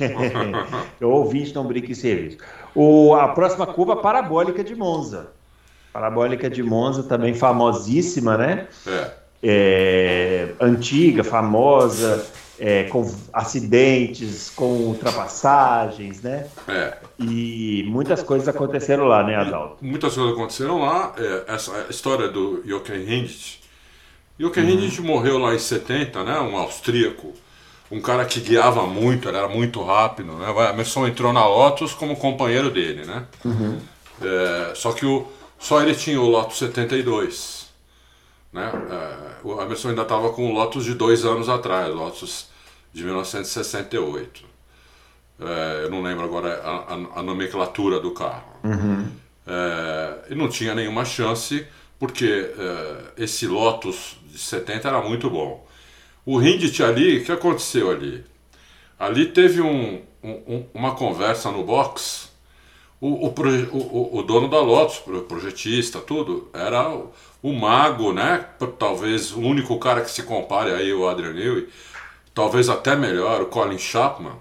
[1.01, 2.39] o ouvinte não brinca em serviço.
[2.75, 5.31] O, a próxima curva parabólica de Monza.
[5.93, 8.67] Parabólica de Monza, também famosíssima, né?
[8.87, 9.11] É.
[9.45, 12.25] É, antiga, famosa,
[12.59, 16.47] é, com acidentes, com ultrapassagens, né?
[16.69, 16.97] é.
[17.19, 19.79] E muitas coisas aconteceram lá, né, Adalto?
[19.83, 21.13] Muitas coisas aconteceram lá.
[21.19, 23.61] É, essa história do Jochen Rindt.
[24.39, 26.39] Jochen Rindt morreu lá em 70, né?
[26.41, 27.33] Um austríaco.
[27.91, 30.47] Um cara que guiava muito, era muito rápido, né?
[30.57, 33.25] A Emerson entrou na Lotus como companheiro dele, né?
[34.23, 35.27] É, só que o,
[35.63, 37.71] só ele tinha o Lotus 72.
[38.53, 38.71] Né?
[38.91, 42.49] É, o Emerson ainda estava com o Lotus de dois anos atrás, Lotus
[42.93, 44.45] de 1968.
[45.41, 48.53] É, eu não lembro agora a, a- a nomenclatura do carro.
[49.47, 51.67] É, e não tinha nenhuma chance,
[51.99, 55.67] porque é, esse Lotus de 70 era muito bom.
[56.25, 58.25] O Rindt ali, o que aconteceu ali?
[58.99, 62.31] Ali teve um- um- uma conversa no box.
[63.03, 63.35] O, o,
[63.73, 67.13] o- o- dono da Lotus, o projetista, tudo, era o,
[67.43, 68.47] o mago, né?
[68.79, 71.69] Talvez o único cara que se compare aí, o Adrian Newey,
[72.35, 74.37] talvez até melhor, o Colin Chapman,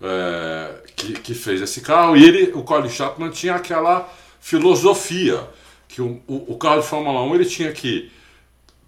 [0.00, 2.16] é, que, que fez esse carro.
[2.16, 4.08] E ele, o Colin Chapman tinha aquela
[4.40, 5.48] filosofia
[5.88, 8.10] que o, o, o carro de Fórmula 1 ele tinha que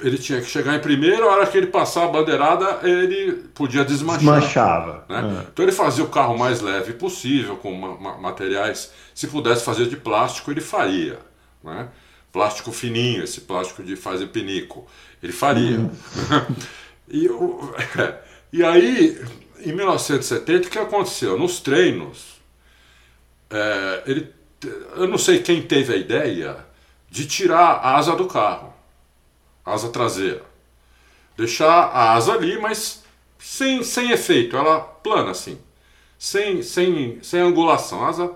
[0.01, 3.85] ele tinha que chegar em primeiro, a hora que ele passar a bandeirada, ele podia
[3.85, 4.19] desmanchar.
[4.41, 5.05] Desmanchava.
[5.09, 5.47] né?
[5.53, 8.93] Então ele fazia o carro mais leve possível, com ma- ma- materiais.
[9.15, 11.19] Se pudesse fazer de plástico, ele faria.
[11.65, 11.89] Né?
[12.33, 14.87] Plástico fininho, esse plástico de fazer pinico.
[15.23, 15.91] Ele faria.
[17.09, 17.75] e, o-
[18.53, 19.21] e aí,
[19.65, 21.37] em 1970, o que aconteceu?
[21.39, 22.39] Nos treinos,
[23.51, 24.33] é, ele,
[24.97, 26.57] eu não sei quem teve a ideia
[27.11, 28.73] de tirar a asa do carro,
[29.73, 30.43] asa traseira.
[31.37, 33.03] Deixar a asa ali, mas
[33.39, 35.59] sem, sem efeito, ela plana assim,
[36.19, 38.31] sem, sem, sem angulação, asa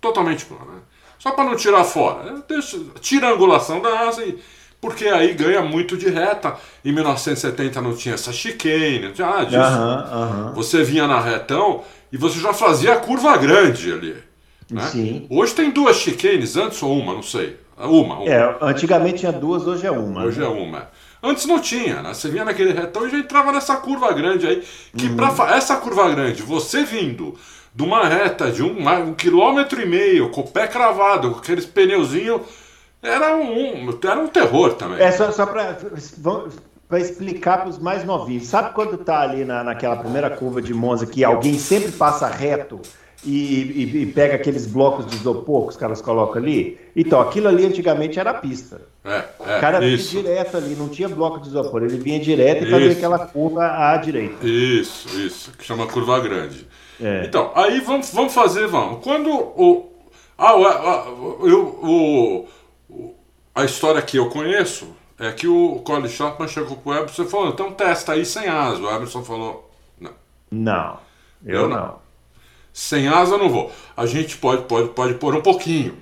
[0.00, 0.82] totalmente plana.
[1.18, 4.38] Só para não tirar fora, deixa, tira a angulação da asa e
[4.80, 6.56] porque aí ganha muito de reta.
[6.84, 9.58] Em 1970 não tinha essa chicane, tinha nada disso.
[9.58, 10.52] Aham, aham.
[10.54, 14.16] Você vinha na retão e você já fazia a curva grande ali.
[14.70, 14.82] né?
[14.86, 15.26] Sim.
[15.28, 17.56] Hoje tem duas chicanes, antes ou uma, não sei.
[17.80, 18.24] Uma, uma.
[18.30, 20.24] É, antigamente tinha duas, hoje é uma.
[20.24, 20.46] Hoje né?
[20.46, 20.88] é uma.
[21.22, 22.14] Antes não tinha, né?
[22.14, 24.64] Você vinha naquele retão e já entrava nessa curva grande aí.
[24.96, 25.16] Que Uhum.
[25.16, 27.34] pra essa curva grande, você vindo
[27.74, 31.66] de uma reta de um, um quilômetro e meio, com o pé cravado, com aqueles
[31.66, 32.42] pneuzinhos,
[33.02, 35.00] era um, era um terror também.
[35.00, 38.46] É só, só para explicar para os mais novinhos.
[38.46, 42.80] Sabe quando tá ali na, naquela primeira curva de Monza que alguém sempre passa reto
[43.24, 46.78] e, e- e pega aqueles blocos de isopor que os caras colocam ali?
[46.94, 48.80] Então, aquilo ali antigamente era a pista.
[49.04, 50.10] É, O é, cara vinha isso.
[50.16, 51.82] direto ali, não tinha bloco de isopor.
[51.82, 52.96] Ele vinha direto e fazia Isso.
[52.98, 54.46] aquela curva à direita.
[54.46, 56.66] Isso, isso, que chama curva grande.
[57.00, 57.24] É.
[57.24, 59.02] Então, aí vamos, vamos fazer, vamos.
[59.02, 59.92] Quando o.
[60.36, 61.06] Ah, o, a,
[61.48, 62.48] eu, o,
[62.90, 63.14] o-
[63.54, 67.48] a história que eu conheço é que o Colin Chapman chegou pro Emerson e falou:
[67.48, 68.80] então testa aí sem asa.
[68.80, 69.68] O Emerson falou:
[70.00, 70.12] não,
[70.50, 70.98] Não,
[71.44, 71.76] eu, Eu não.
[71.76, 72.07] não.
[72.78, 73.72] Sem asa não vou.
[73.96, 75.98] A gente pode, pode, pode pôr um pouquinho,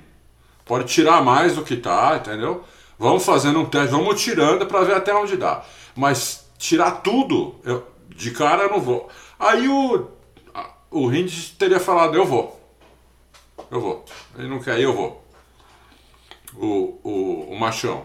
[0.63, 2.63] pode tirar mais do que tá, entendeu?
[2.99, 5.65] Vamos fazendo um teste, vamos tirando para ver até onde dá.
[5.97, 9.09] Mas tirar tudo, eu, de cara eu não vou.
[9.41, 10.07] Aí o,
[10.91, 12.61] o Rindes teria falado: eu vou.
[13.71, 14.05] Eu vou.
[14.37, 15.25] Ele não quer, eu vou.
[16.55, 18.05] O, o, o machão.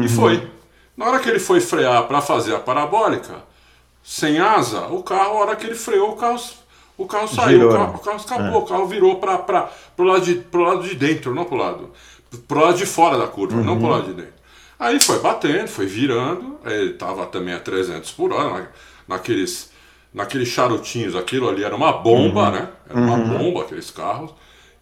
[0.00, 0.48] E foi.
[0.96, 3.42] Na hora que ele foi frear para fazer a parabólica,
[4.00, 6.40] sem asa, o carro, a hora que ele freou, o carro,
[7.02, 7.98] o carro saiu, Girou, o carro, né?
[7.98, 9.38] o carro escapou, o carro virou para
[9.96, 11.90] pro, lado de, pro lado de dentro, não pro lado.
[12.46, 14.34] Pro lado de fora da curva, não pro lado de dentro.
[14.78, 18.68] Aí foi batendo, foi virando, ele tava também a 300 por hora, na-
[19.16, 19.70] naqueles,
[20.14, 22.68] naqueles charutinhos, aquilo ali era uma bomba, né?
[22.88, 24.32] Era uma bomba aqueles carros.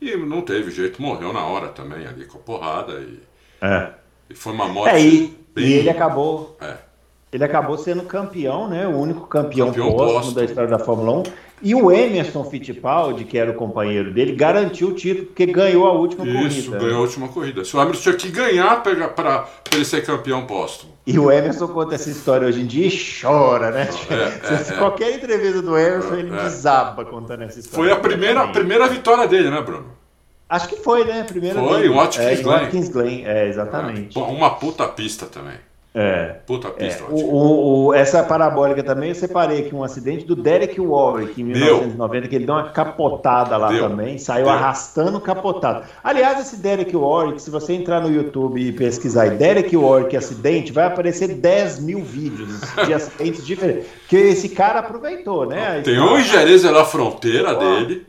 [0.00, 2.92] E não teve jeito, morreu na hora também ali com a porrada.
[3.00, 3.18] E,
[3.60, 3.90] É.
[4.30, 4.94] e foi uma morte.
[4.94, 6.56] É, e, bem- e ele acabou.
[6.60, 6.76] é.
[7.30, 8.86] Ele acabou sendo campeão, né?
[8.86, 11.22] O único campeão, campeão póstumo da história da Fórmula 1.
[11.60, 15.92] E o Emerson Fittipaldi, que era o companheiro dele, garantiu o título porque ganhou a
[15.92, 16.54] última Isso, corrida.
[16.54, 17.64] Isso, ganhou a última corrida.
[17.64, 20.92] Se o Emerson tinha que ganhar para ele ser campeão póstumo.
[21.06, 23.88] E o Emerson conta essa história hoje em dia e chora, né?
[24.08, 24.78] É, é, é.
[24.78, 26.44] Qualquer entrevista do Emerson, ele é.
[26.44, 27.90] desaba contando essa história.
[27.90, 29.86] Foi a primeira, a primeira vitória dele, né, Bruno?
[30.48, 31.24] Acho que foi, né?
[31.24, 31.88] Primeira foi, dele.
[31.90, 32.58] o Watkins é, Glen.
[32.58, 34.18] Watkins Glen, é, exatamente.
[34.18, 35.56] Uma puta pista também.
[36.00, 36.36] É.
[36.46, 37.02] Puta pista.
[37.02, 37.06] É.
[37.10, 42.20] O, o, essa parabólica também, eu separei aqui um acidente do Derek Warwick em 1990,
[42.20, 42.30] Deu.
[42.30, 43.88] que ele deu uma capotada lá Deu.
[43.88, 44.54] também, saiu Deu.
[44.54, 45.84] arrastando capotado.
[46.04, 50.70] Aliás, esse Derek Warwick, se você entrar no YouTube e pesquisar aí, Derek Warwick acidente,
[50.70, 53.86] vai aparecer 10 mil vídeos de acidentes diferentes.
[54.08, 55.80] Que esse cara aproveitou, né?
[55.82, 58.06] Tem um é na fronteira dele.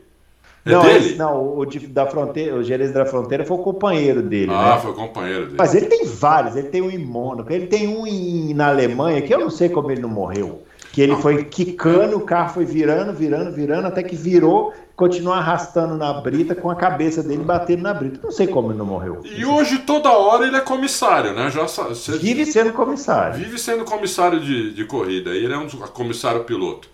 [0.64, 0.98] É não, dele?
[0.98, 4.52] Esse, não, o de, da fronteira, o Jerez da Fronteira foi o companheiro dele.
[4.52, 4.80] Ah, né?
[4.80, 5.56] foi o companheiro dele.
[5.56, 9.22] Mas ele tem vários, ele tem um em Mônaco, ele tem um em, na Alemanha,
[9.22, 10.62] que eu não sei como ele não morreu.
[10.92, 15.96] Que ele foi quicando, o carro foi virando, virando, virando, até que virou, continua arrastando
[15.96, 18.18] na brita com a cabeça dele batendo na brita.
[18.20, 19.20] Não sei como ele não morreu.
[19.24, 21.48] E hoje, toda hora, ele é comissário, né?
[21.48, 22.18] Já, você...
[22.18, 23.38] Vive sendo comissário.
[23.38, 25.30] Vive sendo comissário de, de corrida.
[25.30, 26.88] Ele é um comissário piloto.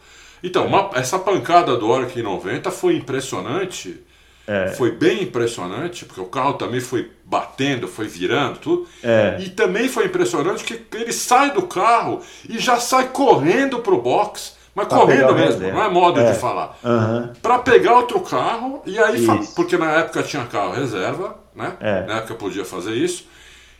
[0.46, 4.00] Então, uma, essa pancada do Oric em 90 foi impressionante.
[4.46, 4.68] É.
[4.68, 8.86] Foi bem impressionante, porque o carro também foi batendo, foi virando, tudo.
[9.02, 9.38] É.
[9.40, 14.54] E também foi impressionante que ele sai do carro e já sai correndo pro box.
[14.72, 16.30] Mas pra correndo mesmo, não é modo é.
[16.30, 16.78] de falar.
[16.84, 17.32] Uhum.
[17.42, 21.72] Para pegar outro carro, e aí, porque na época tinha carro reserva, né?
[21.80, 22.06] É.
[22.06, 23.26] Na época podia fazer isso.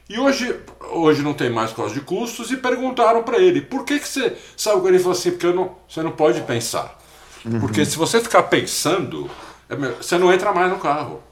[0.08, 0.54] E hoje,
[0.92, 4.36] hoje não tem mais causa de custos e perguntaram para ele, por que, que você.
[4.56, 5.32] Sabe o ele falou assim?
[5.32, 6.96] Porque não, você não pode pensar.
[7.44, 7.60] Uhum.
[7.60, 9.28] Porque se você ficar pensando,
[9.68, 11.22] é você não entra mais no carro.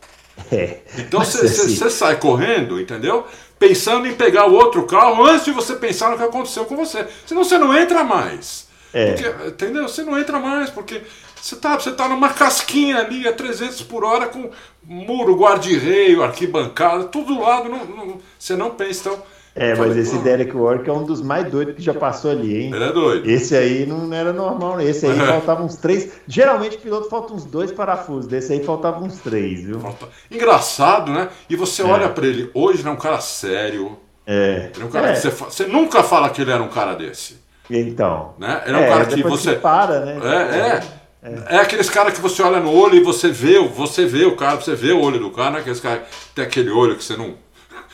[0.50, 1.76] É, então você, assim...
[1.76, 3.24] você sai correndo, entendeu?
[3.56, 7.06] Pensando em pegar o outro carro antes de você pensar no que aconteceu com você.
[7.24, 8.66] Senão você não entra mais.
[8.92, 9.12] É.
[9.12, 9.88] Porque, entendeu?
[9.88, 11.02] Você não entra mais, porque
[11.40, 14.50] você tá, você tá numa casquinha ali a 300 por hora com
[14.86, 19.08] muro, guarda-reio, arquibancada, tudo do lado, não, não, você não pensa.
[19.08, 19.22] Então,
[19.56, 22.74] é, mas esse Derek Warwick é um dos mais doidos que já passou ali, hein?
[22.74, 23.30] Ele é doido.
[23.30, 26.12] Esse aí não era normal, esse aí faltava uns três.
[26.26, 29.78] Geralmente piloto falta uns dois parafusos, desse aí faltava uns três, viu?
[29.78, 30.08] Falta...
[30.28, 31.28] Engraçado, né?
[31.48, 31.84] E você é.
[31.84, 33.96] olha para ele, hoje ele é um cara sério.
[34.26, 34.70] É.
[34.78, 35.14] é um cara é.
[35.14, 37.36] Você, você, nunca fala que ele era um cara desse.
[37.70, 38.34] Então.
[38.38, 38.60] Né?
[38.66, 39.54] Ele é um é, cara que você.
[39.54, 40.18] Que para, né?
[40.20, 40.82] É, é.
[41.24, 41.56] É.
[41.56, 44.56] é aqueles caras que você olha no olho e você vê, você vê o cara,
[44.56, 45.58] você vê o olho do cara, né?
[45.60, 46.02] Aqueles caras
[46.34, 47.34] tem aquele olho que você não.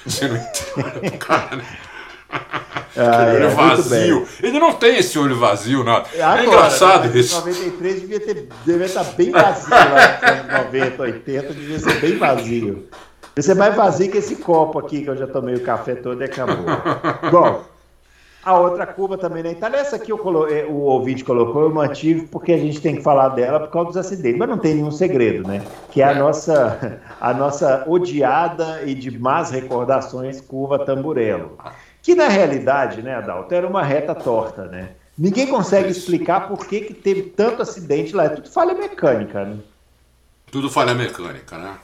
[0.05, 0.37] Você não
[0.99, 1.65] entende cara, né?
[2.97, 4.27] Ah, olho é, vazio.
[4.43, 6.09] Ele não tem esse olho vazio, nada.
[6.13, 7.19] É, agora, é engraçado né?
[7.19, 7.37] isso.
[7.37, 10.65] 93 devia, ter, devia estar bem vazio lá.
[10.65, 12.89] 90, 80, devia ser bem vazio.
[13.35, 16.21] Devia ser mais vazio que esse copo aqui que eu já tomei o café todo
[16.21, 16.67] e acabou.
[17.31, 17.65] Bom,
[18.43, 20.49] a outra curva também na Itália, essa aqui colo...
[20.49, 23.89] É, o ouvinte colocou, eu mantive porque a gente tem que falar dela por causa
[23.89, 25.63] dos acidentes, mas não tem nenhum segredo, né?
[25.91, 31.59] Que é a nossa, a nossa odiada e de más recordações curva Tamburello.
[32.03, 34.91] Que na realidade, né, Adalto, era uma reta torta, né?
[35.19, 38.25] Ninguém consegue explicar por que, que teve tanto acidente lá.
[38.25, 39.59] É tudo falha mecânica, né?
[40.51, 41.77] Tudo falha mecânica, né?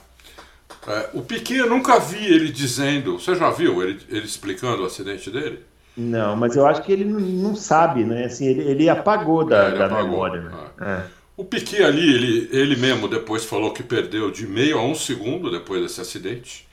[0.87, 3.19] É, o Piquet eu nunca vi ele dizendo.
[3.19, 5.63] Você já viu ele, ele explicando o acidente dele?
[5.97, 8.25] Não, mas eu acho que ele não, sabe, né?
[8.25, 10.41] Assim, ele, ele apagou da, é, ele da apagou, memória.
[10.41, 10.51] Né?
[10.79, 11.01] É.
[11.35, 15.49] O Piquet ali, ele, ele mesmo depois falou que perdeu de meio a um segundo
[15.49, 16.67] depois desse acidente.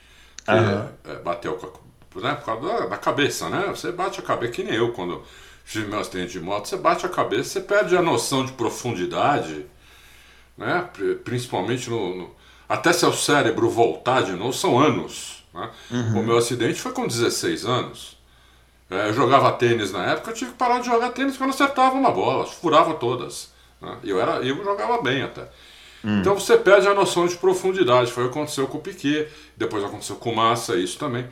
[0.45, 3.67] Que é, bateu com a, né, por causa da, da, cabeça, né?
[3.69, 5.23] Você bate a cabeça, que nem eu quando
[5.65, 9.65] tive meu acidente de moto, você bate a cabeça, você perde a noção de profundidade,
[10.57, 10.87] né?
[11.25, 12.31] Principalmente no, no
[12.69, 15.45] até seu cérebro voltar de novo, são anos.
[15.53, 15.71] Né?
[15.91, 16.21] Uhum.
[16.21, 18.13] O meu acidente foi com 16 anos.
[18.94, 21.48] É, eu jogava tênis na época, eu tive que parar de jogar tênis porque eu
[21.48, 23.52] não acertava uma bola, furava todas.
[23.80, 23.96] Né?
[24.04, 25.42] Eu, era, eu jogava bem até.
[26.04, 26.20] Hum.
[26.20, 28.12] Então você perde a noção de profundidade.
[28.12, 31.26] Foi o que aconteceu com o Piquet, depois aconteceu com o Massa, isso também.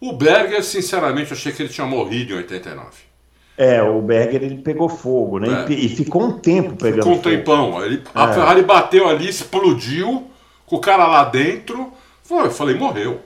[0.00, 3.08] O Berger, sinceramente, eu achei que ele tinha morrido em 89.
[3.56, 5.66] É, o Berger ele pegou fogo, né?
[5.68, 5.72] É.
[5.72, 7.30] E ficou um tempo pegando ficou um fogo.
[7.30, 7.84] tempão.
[7.84, 8.32] Ele, a é.
[8.32, 10.30] Ferrari bateu ali, explodiu,
[10.64, 11.92] com o cara lá dentro.
[12.30, 13.20] Eu falei, morreu.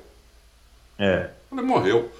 [0.99, 1.29] É.
[1.51, 2.11] falei, morreu.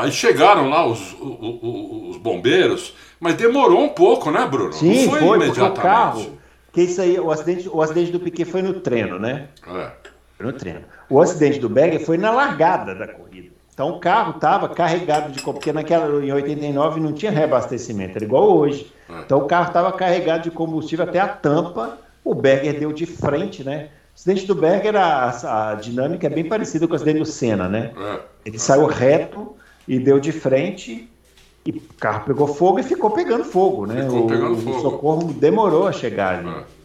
[0.00, 4.72] Aí chegaram lá os, os, os, bombeiros, mas demorou um pouco, né, Bruno?
[4.72, 5.78] Sim, Não foi, foi imediatamente.
[5.78, 6.38] o carro,
[6.72, 9.48] que isso aí, o acidente, o acidente do Piquet foi no treino, né?
[9.66, 9.90] É.
[10.38, 10.80] Foi no treino.
[11.10, 13.48] O acidente do Berger foi na largada da corrida.
[13.74, 18.56] Então o carro estava carregado de porque naquela em 89 não tinha reabastecimento, era igual
[18.56, 18.90] hoje.
[19.08, 19.20] É.
[19.20, 21.98] Então o carro estava carregado de combustível até a tampa.
[22.24, 23.88] O Berger deu de frente, né?
[24.12, 27.68] O acidente do Berger, a, a dinâmica é bem parecida com o acidente do Senna,
[27.68, 27.90] né?
[27.96, 28.20] É.
[28.46, 29.56] Ele saiu reto,
[29.88, 31.08] e deu de frente
[31.66, 34.02] E o carro pegou fogo e ficou pegando fogo, né?
[34.02, 34.80] Ficou o, pegando o fogo.
[34.80, 36.48] socorro demorou a chegar ali.
[36.48, 36.80] É.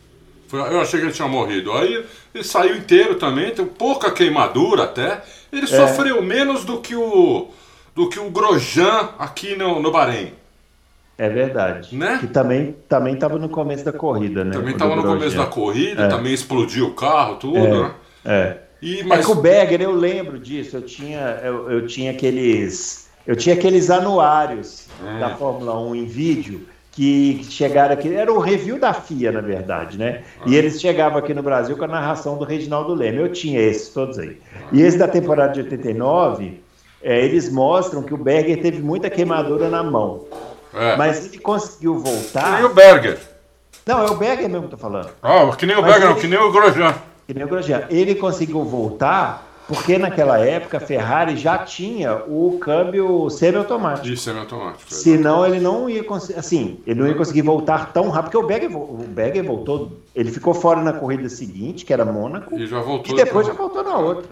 [0.53, 1.71] Eu achei que ele tinha morrido.
[1.73, 5.21] Aí ele saiu inteiro também, tem pouca queimadura até.
[5.51, 5.67] Ele É.
[5.67, 7.47] sofreu menos do que o
[7.95, 10.34] do que o Grosjean aqui no, no Bahrein.
[11.17, 11.95] É verdade.
[11.95, 12.17] Né?
[12.19, 14.51] Que também também estava no começo da corrida, né?
[14.51, 17.91] Também O estava no começo da corrida, também explodiu o carro, tudo, né?
[18.25, 18.58] É.
[18.85, 20.77] E, Mas mas com o Berger eu lembro disso.
[20.77, 23.07] Eu tinha, eu, eu tinha aqueles.
[23.25, 25.19] Eu tinha aqueles anuários Hum.
[25.19, 28.13] da Fórmula 1 em vídeo que chegaram aqui.
[28.13, 30.21] Era o review da FIA, na verdade, né?
[30.39, 30.43] Ah.
[30.45, 33.17] E eles chegavam aqui no Brasil com a narração do Reginaldo Leme.
[33.17, 34.37] Eu tinha esses todos aí.
[34.71, 36.61] E esse da temporada de 89,
[37.03, 40.25] é, eles mostram que o Berger teve muita queimadura na mão.
[40.73, 40.95] é.
[40.95, 42.63] Mas ele conseguiu Que nem voltar.
[42.65, 43.17] o Berger.
[43.85, 45.09] Não, é o Berger mesmo que eu tô falando.
[45.21, 46.93] Ah, que nem o Mas Berger, não, ele- que nem o Grosjean.
[47.27, 47.93] O.
[47.93, 54.07] Ele conseguiu voltar porque naquela época a Ferrari já tinha o câmbio semiautomático.
[54.07, 54.93] Isso é automático.
[54.93, 58.47] Senão ele não ia conseguir, assim, ele não ia conseguir voltar tão rápido, porque o
[58.47, 62.79] Berger, o Berger voltou, ele ficou fora na corrida seguinte, que era Mônaco, E já
[62.79, 63.11] voltou.
[63.11, 64.29] e depois já voltou na outra.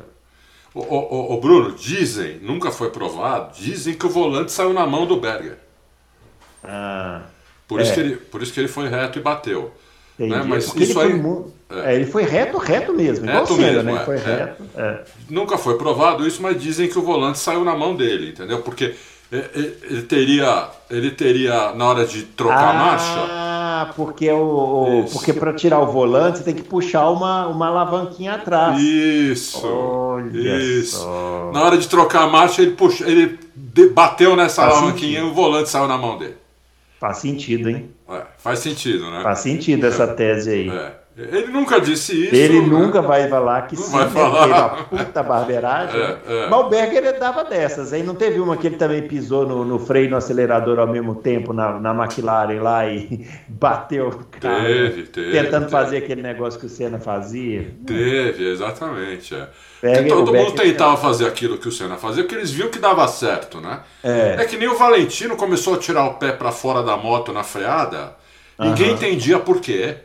[0.76, 0.98] Ô, ô,
[1.32, 5.20] ô, ô, Bruno, dizem, nunca foi provado, dizem que o volante saiu na mão do
[5.20, 5.58] Berger.
[6.64, 7.22] Ah,
[7.68, 7.84] Por, É.
[7.84, 9.72] isso, que ele, por isso que ele foi reto e bateu.
[10.20, 10.44] Né?
[10.46, 11.96] Mas Porque isso aí mu- é.
[11.96, 13.92] ele foi reto, reto mesmo, igual Reto Senna, mesmo, né?
[13.92, 14.20] Ele foi é.
[14.20, 14.64] reto.
[14.76, 15.04] é.
[15.30, 18.62] nunca foi provado isso, mas dizem que o volante saiu na mão dele, entendeu?
[18.62, 18.96] Porque
[19.32, 19.50] é,
[19.90, 23.26] ele teria, ele teria na hora de trocar a marcha.
[23.28, 25.14] Ah, porque o, Isso.
[25.14, 28.80] porque para tirar o volante você tem que puxar uma, uma alavanquinha atrás.
[28.80, 29.66] Isso.
[29.66, 30.98] Olha isso.
[30.98, 31.52] só.
[31.52, 33.40] Na hora de trocar a marcha, ele puxa, ele
[33.92, 35.28] bateu nessa Faz alavanquinha sentido.
[35.28, 36.38] e o volante saiu na mão dele.
[37.00, 37.90] Faz sentido, hein?
[38.08, 39.24] É, faz sentido, né?
[39.24, 40.70] Faz sentido essa tese aí.
[40.70, 40.92] É.
[41.16, 42.34] Ele nunca disse isso.
[42.36, 42.68] Ele né?
[42.68, 44.10] nunca vai falar que Não sim, vai né?
[44.12, 44.48] falar.
[44.92, 45.94] Uma puta barbeiragem.
[46.02, 46.18] É, né?
[46.28, 46.48] é.
[46.50, 47.94] Mas o Berger dava dessas.
[47.94, 50.88] Aí não teve uma que ele também pisou no, no freio e no acelerador ao
[50.88, 54.66] mesmo tempo na, na McLaren lá e bateu o carro.
[54.66, 55.72] Teve, teve, Tentando teve.
[55.72, 57.76] fazer aquele negócio que o Senna fazia.
[57.86, 59.36] Teve, exatamente.
[59.36, 59.48] É.
[59.82, 62.80] Berger- todo mundo Berger- tentava fazer aquilo que o Senna fazia, porque eles viam que
[62.80, 63.82] dava certo, né?
[64.04, 64.44] É.
[64.46, 68.16] que nem o Valentino começou a tirar o pé para fora da moto na freada,
[68.58, 68.96] ninguém Aham.
[68.96, 69.96] entendia por quê.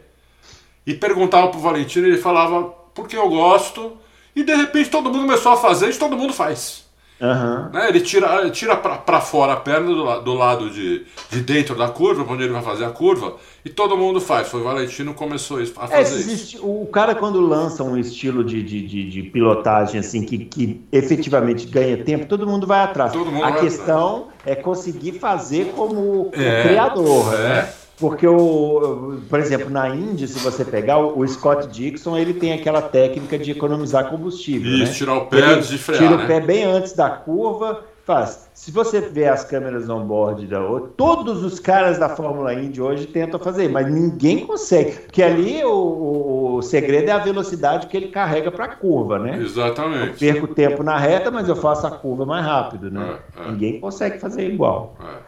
[0.88, 2.62] E perguntava pro Valentino, ele falava,
[2.94, 3.92] porque eu gosto.
[4.35, 6.87] E de repente todo mundo começou a fazer e todo mundo faz.
[7.20, 7.70] Aham.
[7.74, 7.88] Né?
[7.88, 12.24] Ele tira, tira para fora a perna do, do lado de, de dentro da curva,
[12.33, 14.46] onde ele vai fazer a curva, e todo mundo faz.
[14.48, 16.35] Foi o Valentino que começou isso, a É, fazer esses isso.
[16.44, 20.81] esti- o cara quando lança um estilo de, de, de, de pilotagem assim que, que
[20.92, 23.12] efetivamente ganha tempo, todo mundo vai atrás.
[23.12, 27.48] Mundo a vai questão é conseguir fazer como o É, criador, é.
[27.48, 27.72] né?
[27.98, 32.80] Porque o, por exemplo, na Indy, se você pegar o, Scott Dixon, ele tem aquela
[32.80, 34.92] técnica de economizar combustível, Isso, né?
[34.92, 36.24] tirar o pé antes de frear, Tira né?
[36.24, 38.48] o pé bem antes da curva, faz.
[38.54, 43.06] Se você ver as câmeras on-board da outra, todos os caras da Fórmula Indy hoje
[43.06, 44.92] tentam fazer, mas ninguém consegue.
[44.92, 49.38] Porque ali o, o- segredo é a velocidade que ele carrega para a curva, né?
[49.40, 50.18] Exatamente.
[50.18, 53.18] Perco tempo na reta, mas eu faço a curva mais rápido, né?
[53.37, 53.50] É, é.
[53.50, 54.94] Ninguém consegue fazer igual.
[55.00, 55.28] É.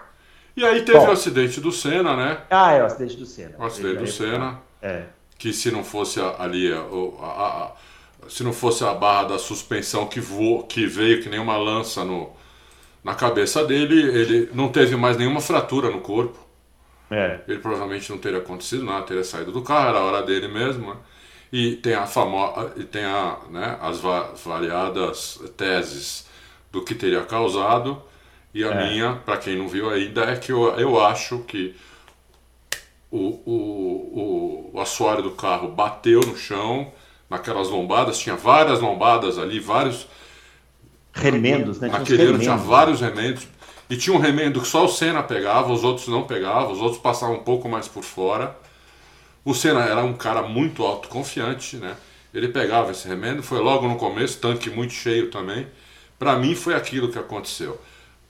[0.61, 1.09] E aí teve Bom.
[1.09, 2.43] o acidente do Senna, né?
[2.51, 3.55] Ah, é o acidente do Senna.
[3.59, 4.61] O acidente do Senna.
[4.83, 5.05] É.
[5.39, 7.73] que se não fosse ali a, a- a- a-
[8.29, 12.05] se não fosse a barra da suspensão que voou, que veio que nem uma lança
[12.05, 12.31] no,
[13.03, 16.39] na cabeça dele, ele não teve mais nenhuma fratura no corpo.
[17.11, 17.41] É.
[17.49, 20.91] Ele provavelmente não teria acontecido nada, teria saído do carro, era a hora dele mesmo.
[20.93, 20.97] né?
[21.51, 26.27] E tem a famosa, e tem a, né, as va- variadas teses
[26.71, 28.03] do que teria causado.
[28.55, 28.75] E a É.
[28.75, 31.75] minha, para quem não viu ainda, é que eu, eu acho que
[33.11, 36.93] o, o, o, o assoalho do carro bateu no chão,
[37.29, 40.07] naquelas lombadas, tinha várias lombadas ali, vários.
[41.15, 41.89] Remendos, né?
[41.89, 43.47] Naquele ano tinha vários remendos.
[43.89, 47.01] E tinha um remendo que só o Senna pegava, os outros não pegavam, os outros
[47.03, 48.57] passavam um pouco mais por fora.
[49.45, 51.97] O Senna era um cara muito autoconfiante, né?
[52.35, 55.67] Ele pegava esse remendo, foi logo no começo, tanque muito cheio também.
[56.19, 57.81] Pra mim foi aquilo que aconteceu.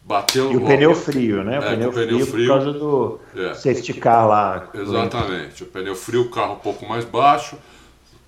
[0.03, 1.59] Bateu E o pneu frio, né?
[1.59, 2.47] O É, pneu, o pneu frio, frio.
[2.47, 3.55] por causa do É.
[3.55, 4.69] safety car lá.
[4.75, 5.63] Exatamente.
[5.63, 7.57] O pneu frio, o carro um pouco mais baixo,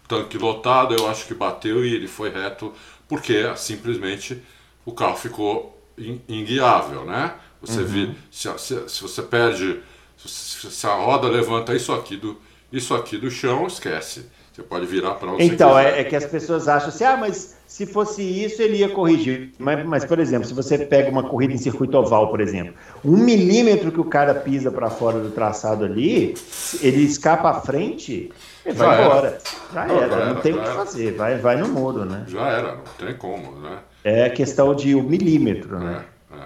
[0.08, 2.72] tanque lotado, eu acho que bateu e ele foi reto,
[3.08, 4.42] porque simplesmente
[4.84, 7.34] o carro ficou in- inguiável, né?
[7.60, 7.86] Você Uhum.
[7.86, 9.80] vê, se, se- se você perde,
[10.18, 12.36] se, se a roda levanta isso aqui do,
[12.72, 14.26] isso aqui do chão, esquece.
[14.52, 15.98] Você pode virar para onde Então, você quiser.
[15.98, 19.50] é, é que as pessoas acham assim, ah, mas se fosse isso, ele ia corrigir.
[19.58, 23.16] Mas, mas, por exemplo, se você pega uma corrida em circuito oval, por exemplo, um
[23.16, 26.34] milímetro que o cara pisa para fora do traçado ali,
[26.82, 28.30] ele escapa à frente,
[28.66, 29.04] ele vai Já era.
[29.06, 29.38] embora.
[29.72, 30.74] Já Não, era, já não era, tem o que era.
[30.74, 32.24] fazer, vai, vai no muro, né?
[32.28, 33.78] Já era, não tem como, né?
[34.04, 36.04] É questão de um milímetro, né?
[36.30, 36.44] É, é.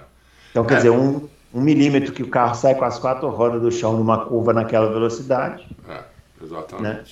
[0.51, 0.77] Então, quer É.
[0.77, 4.23] dizer, um, um milímetro que o carro sai com as quatro rodas do chão numa
[4.27, 5.67] curva naquela velocidade.
[5.89, 5.99] É,
[6.41, 6.83] exatamente.
[6.83, 7.03] Né?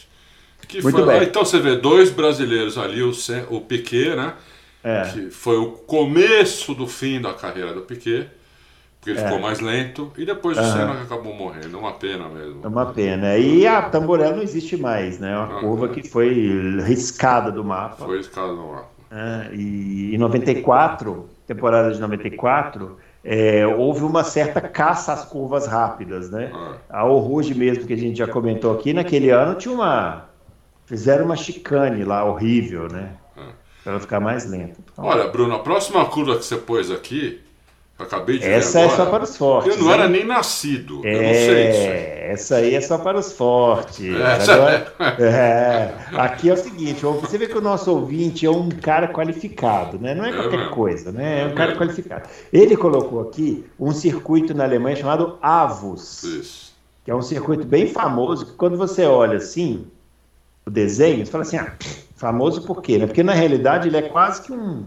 [0.68, 1.24] Que Muito foi, bem.
[1.28, 3.12] então você vê dois brasileiros ali, o,
[3.50, 4.34] o Piquet, né?
[4.84, 5.04] É.
[5.12, 8.30] Que foi o começo do fim da carreira do Piquet.
[9.00, 9.24] Porque ele é.
[9.24, 10.12] ficou mais lento.
[10.18, 10.72] E depois o uhum.
[10.72, 11.78] Senna que acabou morrendo.
[11.78, 12.62] Uma pena mesmo.
[12.64, 13.38] É uma pena.
[13.38, 15.32] E a Tamborel não existe mais, né?
[15.32, 15.60] É uma uhum.
[15.60, 18.04] curva que foi riscada do mapa.
[18.04, 18.96] Foi riscada do mapa.
[19.12, 26.30] É, e em 94, temporada de 94, é, houve uma certa caça às curvas rápidas,
[26.30, 26.52] né?
[26.54, 27.02] Ah.
[27.02, 30.26] A Rouge mesmo, que a gente já comentou aqui, naquele ano tinha uma...
[30.86, 33.14] Fizeram uma chicane lá, horrível, né?
[33.36, 33.50] Ah.
[33.84, 34.80] Para ela ficar mais lenta.
[34.92, 37.42] Então, Olha, Bruno, a próxima curva que você pôs aqui
[37.98, 39.76] acabei de Essa é só para os fortes.
[39.76, 41.02] Eu não era nem nascido.
[41.06, 42.16] É, eu não sei disso.
[42.26, 44.06] Essa aí é só para os fortes.
[44.50, 49.08] Agora, é, aqui é o seguinte: você vê que o nosso ouvinte é um cara
[49.08, 50.14] qualificado, né?
[50.14, 50.72] Não é, é qualquer mesmo.
[50.72, 51.44] coisa, né?
[51.44, 52.28] É um cara qualificado.
[52.52, 56.24] Ele colocou aqui um circuito na Alemanha chamado Avus.
[56.24, 56.76] Isso.
[57.04, 59.86] Que é um circuito bem famoso, que quando você olha assim,
[60.66, 61.74] o desenho, você fala assim, ah,
[62.16, 62.98] famoso por quê?
[62.98, 63.06] Né?
[63.06, 64.86] Porque na realidade ele é quase que um,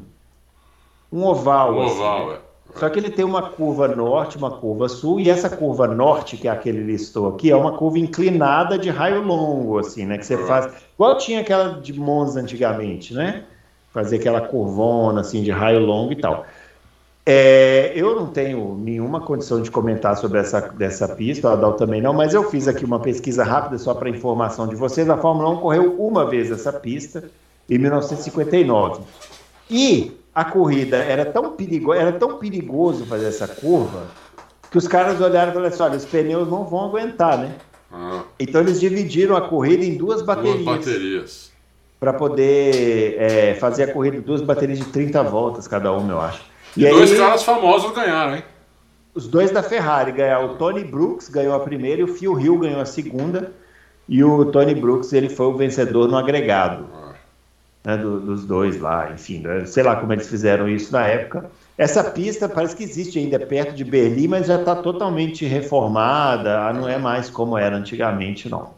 [1.12, 1.74] um oval.
[1.74, 2.48] Um oval, assim, é.
[2.78, 6.46] Só que ele tem uma curva norte, uma curva sul, e essa curva norte, que
[6.46, 10.18] é a que ele listou aqui, é uma curva inclinada de raio longo, assim, né?
[10.18, 10.72] Que você faz.
[10.94, 13.44] Igual tinha aquela de Monza antigamente, né?
[13.90, 16.44] Fazer aquela curvona, assim, de raio longo e tal.
[17.30, 22.00] É, eu não tenho nenhuma condição de comentar sobre essa dessa pista, o Adal também
[22.00, 25.10] não, mas eu fiz aqui uma pesquisa rápida só para informação de vocês.
[25.10, 27.30] A Fórmula 1 correu uma vez essa pista,
[27.68, 29.02] em 1959.
[29.70, 34.06] E a corrida era tão, perigo, era tão perigoso fazer essa curva
[34.70, 37.56] que os caras olharam e falaram assim: olha, os pneus não vão aguentar, né?
[37.92, 38.22] Ah.
[38.40, 40.64] Então eles dividiram a corrida em duas baterias.
[40.64, 41.52] Duas baterias.
[42.00, 46.47] Para poder é, fazer a corrida, duas baterias de 30 voltas cada uma, eu acho.
[46.76, 48.44] E, e dois aí, caras famosos ganharam, hein?
[49.14, 50.52] Os dois da Ferrari ganharam.
[50.52, 53.52] O Tony Brooks ganhou a primeira e o Phil Hill ganhou a segunda.
[54.08, 56.86] E o Tony Brooks ele foi o vencedor no agregado.
[56.94, 57.08] Ah
[57.88, 61.50] né, do, dos dois lá, enfim, né, sei lá como eles fizeram isso na época.
[61.76, 66.88] Essa pista parece que existe ainda perto de Berlim, mas já está totalmente reformada, não
[66.88, 68.76] é mais como era antigamente, não.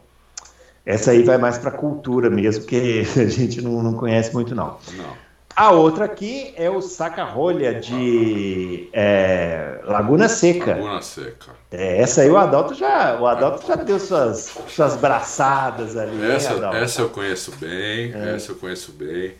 [0.85, 4.55] Essa aí vai mais para a cultura mesmo, que a gente não, não conhece muito,
[4.55, 4.77] não.
[4.95, 5.30] não.
[5.61, 10.71] A outra aqui é o saca-rolha de é, Laguna Seca.
[10.71, 11.51] Laguna Seca.
[11.69, 16.19] É, essa aí o Adalto já, o Adalto já deu suas, suas braçadas ali.
[16.31, 18.33] Essa, hein, essa eu conheço bem, é.
[18.37, 19.35] essa eu conheço bem.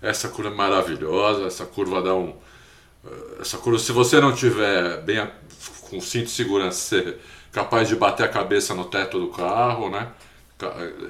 [0.00, 2.34] Essa curva é maravilhosa, essa curva dá um.
[3.38, 5.28] Essa curva, se você não tiver bem
[5.90, 7.18] com cinto de segurança, ser
[7.52, 10.08] capaz de bater a cabeça no teto do carro, né?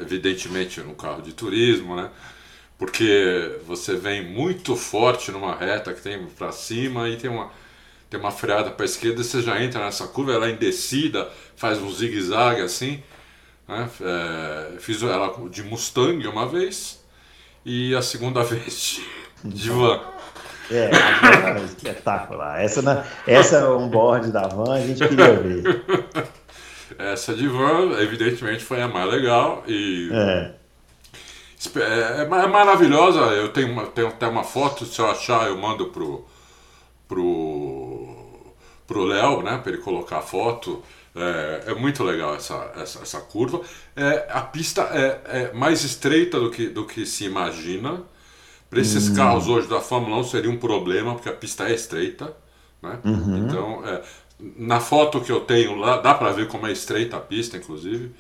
[0.01, 2.11] Evidentemente no carro de turismo, né?
[2.79, 7.51] Porque você vem muito forte numa reta que tem para cima e tem uma,
[8.09, 11.79] tem uma freada para esquerda, você já entra nessa curva, ela é em descida, faz
[11.79, 13.03] um zigue-zague assim.
[13.67, 13.91] Né?
[14.01, 17.05] É, fiz ela de Mustang uma vez
[17.65, 19.01] e a segunda vez
[19.45, 20.01] de, van.
[20.71, 22.63] É, é espetacular.
[22.63, 25.85] Essa, na, essa on-board da van a gente queria ver.
[26.99, 30.58] Essa de van, evidentemente, foi a mais legal e é.
[31.77, 33.21] É, é, é maravilhosa.
[33.21, 36.25] Eu tenho, uma, tenho até uma foto, se eu achar, eu mando pro
[37.07, 38.17] pro
[38.87, 40.83] pro Léo, né, para ele colocar a foto.
[41.15, 43.61] É, é, muito legal essa, essa, essa curva.
[43.97, 48.03] É, a pista é, é, mais estreita do que, do que se imagina.
[48.71, 49.15] Para esses hum.
[49.15, 52.37] carros hoje da Fórmula 1 seria um problema, porque a pista é estreita.
[52.83, 52.99] Né?
[53.05, 53.47] Uhum.
[53.47, 54.03] Então, é,
[54.57, 58.15] na foto que eu tenho lá, dá para ver como é estreita a pista, inclusive.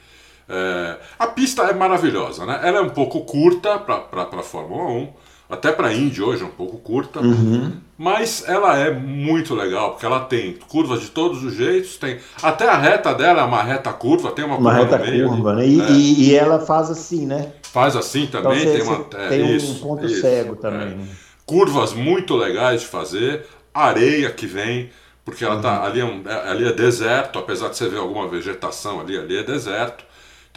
[0.49, 2.61] É, a pista é maravilhosa, né?
[2.62, 5.09] Ela é um pouco curta para a Fórmula 1,
[5.51, 7.72] até para a Indy hoje é um pouco curta, uhum.
[7.96, 12.68] mas ela é muito legal, porque ela tem curvas de todos os jeitos, tem até
[12.68, 15.66] a reta dela é uma reta curva, tem uma, uma curva reta meio, curva, né?
[15.66, 15.92] E, é.
[15.92, 17.53] e, ela faz assim, né?
[17.62, 20.80] Faz assim também, então, tem, uma, é, tem isso, um ponto isso, cego também.
[20.80, 20.94] É.
[20.96, 21.09] Né?
[21.46, 24.90] Curvas muito legais de fazer, areia que vem,
[25.24, 25.86] porque ela tá uhum.
[25.86, 29.38] ali é, um, é, ali é deserto, apesar de você ver alguma vegetação ali, ali
[29.38, 30.07] é deserto.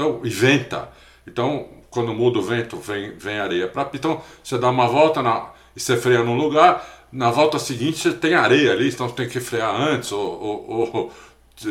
[0.02, 0.89] Então, e venta.
[1.28, 5.52] Então, quando muda o vento, vem, vem areia para Então, você dá uma volta na,
[5.76, 9.30] e você freia num lugar, na volta seguinte você tem areia ali, então você tem
[9.30, 11.14] que frear antes, ou, ou, ou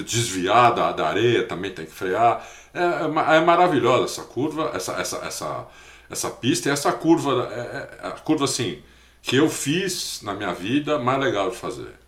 [0.04, 2.46] desviar da, da areia, também tem que frear.
[2.72, 5.66] É, é, é maravilhosa essa curva, essa, essa, essa,
[6.08, 8.78] essa pista e essa curva, é, é, a curva assim,
[9.22, 11.98] que eu fiz na minha vida, mais legal de fazer.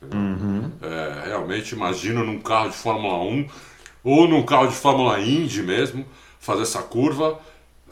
[0.00, 0.72] Uhum.
[0.80, 3.48] É, realmente imagino num carro de Fórmula 1
[4.06, 6.06] ou num carro de Fórmula Indy mesmo,
[6.38, 7.40] fazer essa curva.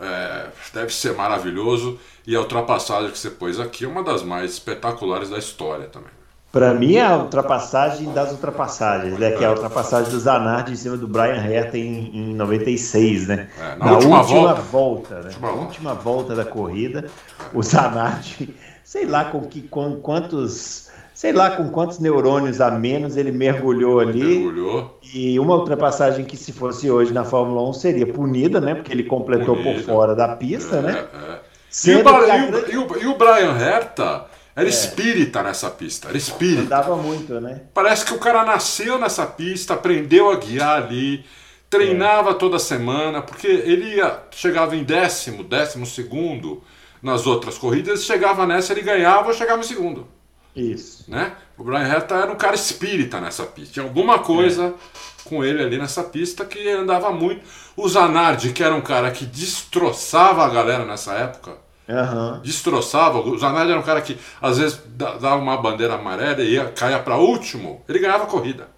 [0.01, 1.99] É, deve ser maravilhoso.
[2.25, 6.11] E a ultrapassagem que você pôs aqui é uma das mais espetaculares da história também.
[6.53, 9.33] Para mim é a ultrapassagem das ultrapassagens, né?
[9.33, 13.49] Que é a ultrapassagem do Zanardi em cima do Brian Herta em, em 96, né?
[13.59, 15.25] É, na, na, última, última volta, volta, né?
[15.25, 17.11] Última, última volta da corrida,
[17.53, 18.55] o Zanardi,
[18.85, 24.01] sei lá com que com quantos sei lá com quantos neurônios a menos ele mergulhou
[24.01, 24.23] ali.
[24.23, 24.99] Mergulhou.
[25.15, 28.75] E uma ultrapassagem que, se fosse hoje na Fórmula 1, seria punida, né?
[28.75, 29.81] Porque ele completou Punida.
[29.81, 30.91] por fora da pista, né?
[30.91, 31.39] é, né?
[31.41, 31.55] É.
[31.91, 32.73] E o, grande...
[32.73, 34.69] e, o, e o Brian Herta era é.
[34.69, 36.63] espírita nessa pista, era espírita.
[36.63, 37.63] Andava muito, né?
[37.73, 41.25] Parece que o cara nasceu nessa pista, aprendeu a guiar ali,
[41.71, 42.35] treinava é.
[42.35, 46.63] toda semana, porque ele ia, chegava em décimo, décimo segundo
[47.03, 50.07] nas outras corridas, chegava nessa, ele ganhava ou chegava em segundo.
[50.55, 51.05] Isso.
[51.09, 51.33] Né?
[51.59, 53.75] O Brian Herta era um cara espírita nessa pista.
[53.75, 55.29] Tinha alguma coisa é.
[55.29, 57.43] com ele ali nessa pista que andava muito.
[57.77, 62.41] O Zanardi, que era um cara que destroçava a galera nessa época, Uhum.
[62.41, 63.19] Destroçava.
[63.21, 66.99] O Zanardi era um cara que às vezes dava uma bandeira amarela e ia, caia
[66.99, 67.83] para último.
[67.89, 68.69] Ele ganhava corrida.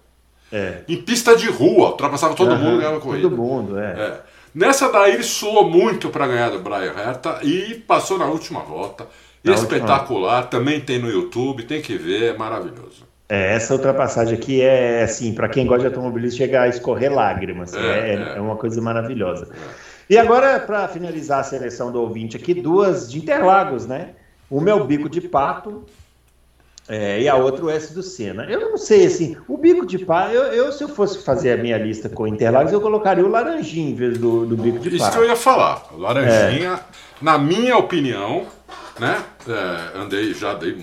[0.51, 0.81] É.
[0.87, 2.57] Em pista de rua, ultrapassava todo uhum.
[2.57, 3.29] mundo e ganhava corrida.
[3.29, 3.91] Todo mundo, é.
[3.91, 4.21] é.
[4.53, 9.07] Nessa daí ele suou muito para ganhar do Brian Herta e passou na última volta.
[9.51, 10.59] Na Espetacular, última...
[10.59, 13.05] também tem no YouTube, tem que ver, é maravilhoso.
[13.29, 17.73] É, essa ultrapassagem aqui é assim, para quem gosta de automobilismo, chega a escorrer lágrimas.
[17.73, 18.37] É, é, é.
[18.37, 19.49] é uma coisa maravilhosa.
[20.09, 24.11] E agora, para finalizar a seleção do ouvinte aqui, duas de Interlagos, né?
[24.49, 25.83] É o bico de pato
[26.87, 28.45] é, e a outra o S do Senna.
[28.45, 31.57] Eu não sei, assim, o bico de pato, eu, eu, se eu fosse fazer a
[31.57, 34.95] minha lista com Interlagos, eu colocaria o laranjinha em vez do, do bico de pato.
[34.95, 35.83] Isso que eu ia falar.
[35.91, 36.79] Laranjinha, é.
[37.21, 38.45] na minha opinião,
[38.99, 39.23] né?
[39.47, 40.75] É, andei, já dei,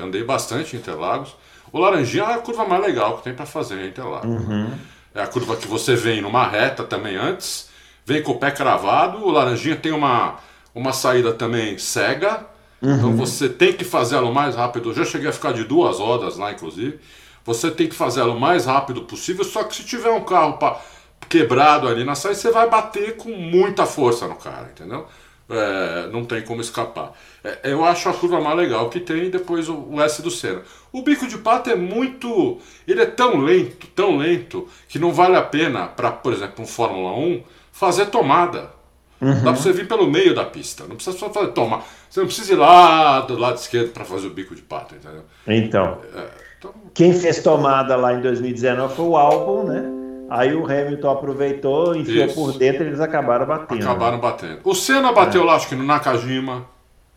[0.00, 1.34] andei bastante em Interlagos.
[1.72, 4.30] O laranjinha é a curva mais legal que tem para fazer em Interlagos.
[4.30, 4.72] Uhum.
[5.14, 7.72] É a curva que você vem numa reta também antes
[8.04, 9.24] vem com o pé cravado.
[9.24, 10.36] O laranjinha tem uma,
[10.74, 12.46] uma saída também cega.
[12.82, 12.96] Uhum.
[12.96, 14.90] Então você tem que fazer ela o mais rápido.
[14.90, 16.98] Eu já cheguei a ficar de duas rodas lá, inclusive.
[17.44, 19.44] Você tem que fazer ela o mais rápido possível.
[19.44, 20.80] Só que se tiver um carro pra,
[21.28, 25.06] quebrado ali na saída, você vai bater com muita força no cara, entendeu?
[25.48, 27.12] É, não tem como escapar.
[27.42, 30.62] É, eu acho a curva mais legal que tem depois o, o, S do Senna.
[30.90, 32.58] O bico de pato é muito.
[32.88, 36.66] Ele é tão lento, tão lento, que não vale a pena para, por exemplo, um
[36.66, 38.70] Fórmula 1 fazer tomada.
[39.20, 39.34] Uhum.
[39.34, 40.84] Dá pra você vir pelo meio da pista.
[40.86, 41.84] Não precisa só fazer tomar.
[42.08, 45.24] Você não precisa ir lá do lado esquerdo para fazer o bico de pato, entendeu?
[45.46, 46.28] Então, é,
[46.58, 50.03] então, Quem fez tomada lá em 2019 foi o álbum, né?
[50.28, 52.34] Aí o Hamilton aproveitou, enfiou Isso.
[52.34, 53.82] por dentro e eles acabaram batendo.
[53.82, 54.60] Acabaram batendo.
[54.64, 55.44] O Senna bateu é.
[55.44, 56.66] lá, acho que no Nakajima.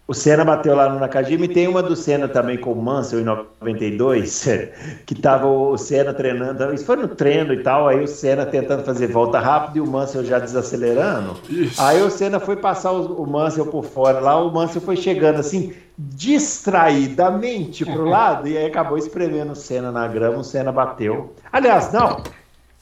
[0.08, 3.20] O Senna bateu lá no Nakajima e tem uma do Senna também com o Mansell
[3.20, 4.48] em 92,
[5.06, 8.86] que tava o Senna treinando, isso foi no treino e tal, aí o Senna tentando
[8.86, 11.36] fazer volta rápida e o Mansell já desacelerando.
[11.50, 11.82] Isso.
[11.82, 15.40] Aí o Senna foi passar o, o Mansell por fora lá, o Mansell foi chegando
[15.40, 21.34] assim, distraidamente pro lado e aí acabou espremendo o Senna na grama, o Senna bateu.
[21.52, 22.22] Aliás, não,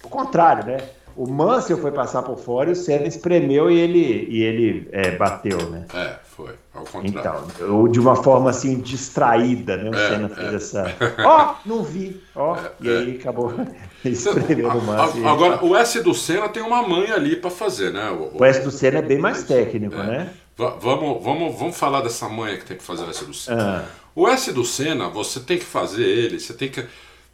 [0.05, 0.77] o contrário, né?
[1.15, 5.11] O Mansell foi passar por fora e o Senna espremeu e ele, e ele é,
[5.11, 5.85] bateu, né?
[5.93, 6.53] É, foi.
[6.73, 7.43] Ao contrário.
[7.55, 9.89] Então, de uma forma assim distraída, né?
[9.89, 10.55] O é, Senna fez é.
[10.55, 10.95] essa.
[11.23, 12.21] Ó, oh, não vi.
[12.35, 13.53] Ó, oh, e aí acabou
[14.03, 15.27] espremendo o Mansell.
[15.27, 18.11] Agora, o S do Senna tem uma manha ali para fazer, né?
[18.11, 20.05] O, o, S do Senna é bem mais técnico, é.
[20.05, 20.29] né?
[20.57, 23.85] Vamos, vamos, vamos falar dessa manha que tem que fazer o S do Senna.
[23.85, 24.05] Ah.
[24.13, 26.85] O S do Senna, você tem que fazer ele, você tem que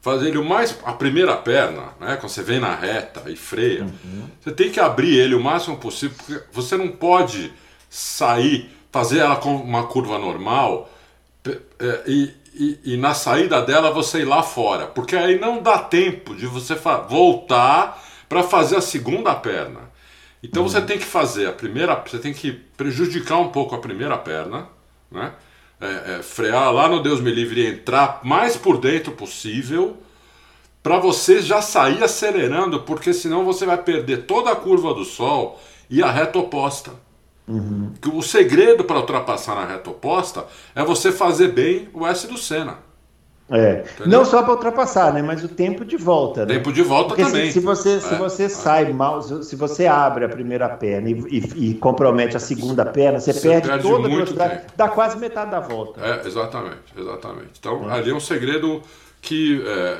[0.01, 2.17] fazer ele o mais a primeira perna, né?
[2.17, 4.27] Quando você vem na reta e freia, uhum.
[4.41, 7.53] você tem que abrir ele o máximo possível, porque você não pode
[7.89, 10.91] sair, fazer ela com uma curva normal
[11.45, 15.77] é, e, e, e, na saída dela você ir lá fora, porque aí não dá
[15.77, 16.75] tempo de você
[17.07, 19.91] voltar para fazer a segunda perna.
[20.43, 20.69] Então uhum.
[20.69, 24.67] você tem que fazer a primeira, você tem que prejudicar um pouco a primeira perna,
[25.11, 25.31] né?
[25.81, 29.97] É, é, frear lá no Deus me livre e entrar mais por dentro possível
[30.83, 35.59] para você já sair acelerando, porque senão você vai perder toda a curva do sol
[35.89, 36.91] e a reta oposta.
[37.47, 37.93] Uhum.
[38.13, 42.77] O segredo para ultrapassar na reta oposta é você fazer bem o S do Senna.
[43.51, 43.83] É.
[44.05, 45.21] Não só para ultrapassar, né?
[45.21, 46.45] Mas o tempo de volta.
[46.45, 46.55] Né?
[46.55, 47.47] Tempo de volta Porque também.
[47.47, 47.99] Se, se você, é.
[47.99, 52.39] se você sai mal, se você abre a primeira perna e, e, e compromete a
[52.39, 54.73] segunda perna, você, você perde, perde, toda a velocidade, tempo.
[54.75, 55.99] dá quase metade da volta.
[56.01, 57.51] É, exatamente, exatamente.
[57.59, 57.93] Então é.
[57.93, 58.81] ali é um segredo
[59.21, 59.97] que é,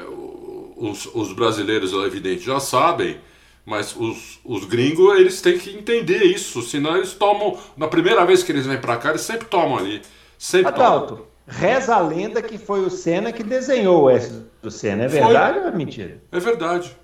[0.78, 3.18] os, os, brasileiros, evidente, já sabem,
[3.66, 8.43] mas os, os gringos eles têm que entender isso, senão eles tomam, na primeira vez
[8.43, 10.02] que eles vêm para cá, eles sempre tomam ali.
[10.38, 11.31] Sempre Adalto, tomam.
[11.52, 15.04] Reza a lenda que foi o Senna que desenhou o S do Senna.
[15.04, 15.62] É verdade foi.
[15.64, 16.24] ou é mentira?
[16.32, 16.95] É verdade.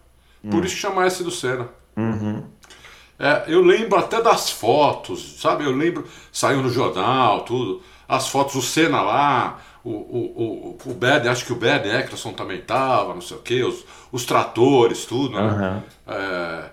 [0.42, 0.64] Por hum.
[0.64, 1.68] isso chama S do Senna.
[1.98, 2.44] Uhum.
[3.20, 5.66] É, eu lembro até das fotos, sabe?
[5.66, 7.82] Eu lembro, saiu no jornal, tudo.
[8.08, 12.32] As fotos, o Senna lá, o, o, o, o Bernie, acho que o Bernie Eccleston
[12.32, 15.42] também tava, não sei o quê, os, os tratores, tudo, né?
[15.42, 16.14] Uhum.
[16.14, 16.70] É,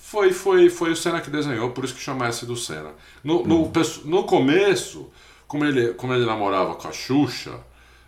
[0.00, 2.90] foi, foi, foi o Senna que desenhou, por isso que chama S do Senna.
[3.22, 3.72] No, no, uhum.
[4.06, 5.10] no começo,
[5.46, 7.52] como ele, como ele namorava com a Xuxa,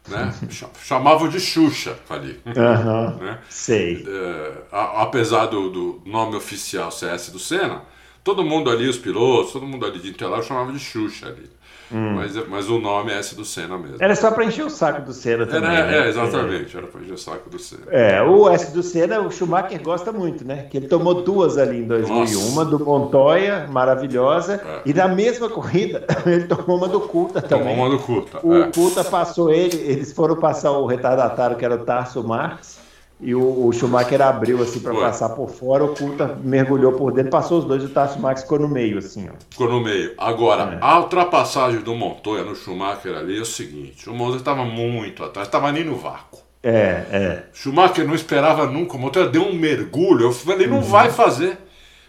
[0.08, 0.34] né?
[0.82, 2.40] Chamavam de Xuxa ali.
[2.46, 3.38] Uhum, né?
[3.48, 4.06] Sei.
[4.06, 7.82] É, apesar do, do, nome oficial CS do Senna,
[8.24, 11.50] todo mundo ali, os pilotos, todo mundo ali de Interlagos chamava de Xuxa ali.
[11.92, 12.14] Hum.
[12.16, 13.96] Mas, mas o nome é esse do Senna mesmo.
[13.98, 15.74] Era só para encher o saco do Senna também.
[15.74, 15.98] Era, né?
[15.98, 17.82] É, exatamente, era para encher o saco do Senna.
[17.90, 20.66] É, o S do Senna, o Schumacher gosta muito, né?
[20.70, 22.52] Que ele tomou duas ali em 2001, Nossa.
[22.52, 24.82] uma do Montoya, maravilhosa, é.
[24.84, 27.68] e na mesma corrida ele tomou uma do Culta também.
[27.68, 28.40] Tomou uma do Culta.
[28.42, 28.70] O é.
[28.70, 32.87] Culta passou ele, eles foram passar o retardatário que era o Tarso Marx.
[33.20, 37.32] E o, o Schumacher abriu assim para passar por fora, o Culta mergulhou por dentro,
[37.32, 39.32] passou os dois e o Tarso Max ficou no meio, assim, ó.
[39.50, 40.14] Ficou no meio.
[40.16, 40.78] Agora, é.
[40.80, 45.48] a ultrapassagem do Montoya no Schumacher ali é o seguinte: o Montoya estava muito atrás,
[45.48, 46.38] estava nem no vácuo.
[46.62, 47.42] É, é.
[47.52, 50.82] Schumacher não esperava nunca, o Montoya deu um mergulho, eu falei, não uhum.
[50.82, 51.58] vai fazer,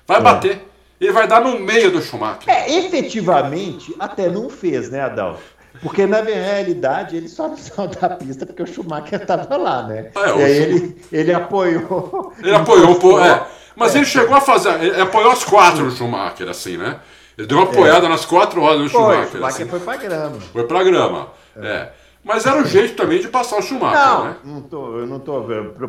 [0.05, 0.21] vai é.
[0.21, 0.65] bater.
[1.01, 2.53] Ele vai dar no meio do Schumacher.
[2.53, 5.41] É, efetivamente, até não fez, né, Adalto?
[5.81, 10.11] Porque na realidade ele só não saiu da pista porque o Schumacher estava lá, né?
[10.15, 12.33] É, e aí ele, ele apoiou.
[12.39, 13.45] Ele apoiou, pô, é.
[13.75, 13.99] Mas é.
[13.99, 14.81] ele chegou a fazer.
[14.81, 16.99] Ele apoiou as quatro no Schumacher, assim, né?
[17.37, 17.69] Ele deu uma é.
[17.69, 18.09] apoiada é.
[18.09, 19.23] nas quatro rodas do Schumacher.
[19.23, 19.67] O Schumacher assim.
[19.67, 20.39] foi pra grama.
[20.39, 21.27] Foi pra grama.
[21.55, 21.67] É.
[21.67, 21.93] é.
[22.21, 24.35] Mas era o jeito também de passar o Schumacher, não, né?
[24.43, 25.45] Não, tô, eu não tô.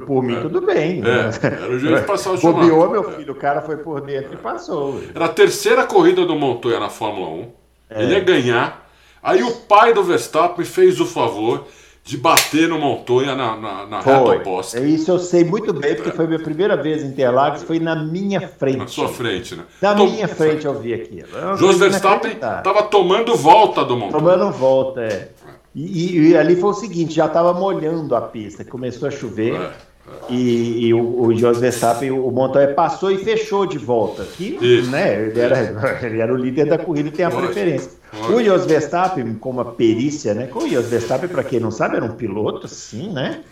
[0.07, 0.41] Por mim, é.
[0.41, 1.01] tudo bem.
[1.01, 1.31] Né?
[1.43, 2.71] Era o jeito de passar o Schumacher.
[2.71, 5.03] Bobeou, meu filho, o cara foi por dentro e passou.
[5.13, 7.53] Era a terceira corrida do Montoya na Fórmula 1.
[7.91, 8.90] Ele ia ganhar.
[9.23, 11.65] Aí o pai do Verstappen fez o favor
[12.03, 14.79] de bater no Montoya na, na, na reta oposta.
[14.79, 16.13] É isso eu sei muito bem, porque é.
[16.13, 18.79] foi minha primeira vez em Interlagos, foi na minha frente.
[18.79, 19.65] Na sua frente, né?
[19.81, 20.07] Na Tom...
[20.07, 21.23] minha frente eu vi aqui.
[21.59, 24.13] Jos Verstappen estava tomando volta do Montoya.
[24.13, 25.29] Tomando volta, é.
[25.75, 29.55] E, e, e, ali foi o seguinte, já estava molhando a pista, começou a chover.
[29.55, 29.90] É.
[30.29, 34.25] E, e, o, o Jos Verstappen, o Montoya passou e fechou de volta.
[34.25, 35.59] Que, né, ele, era,
[36.07, 37.91] ele era o líder da corrida e tem a preferência.
[38.29, 40.49] O Jos Verstappen, com uma perícia, né?
[40.55, 43.43] O Jos Verstappen, para quem não sabe, era um piloto, sim, né?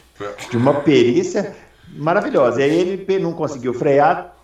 [0.51, 1.55] De uma perícia
[1.97, 2.61] maravilhosa.
[2.61, 4.35] E aí ele não conseguiu frear,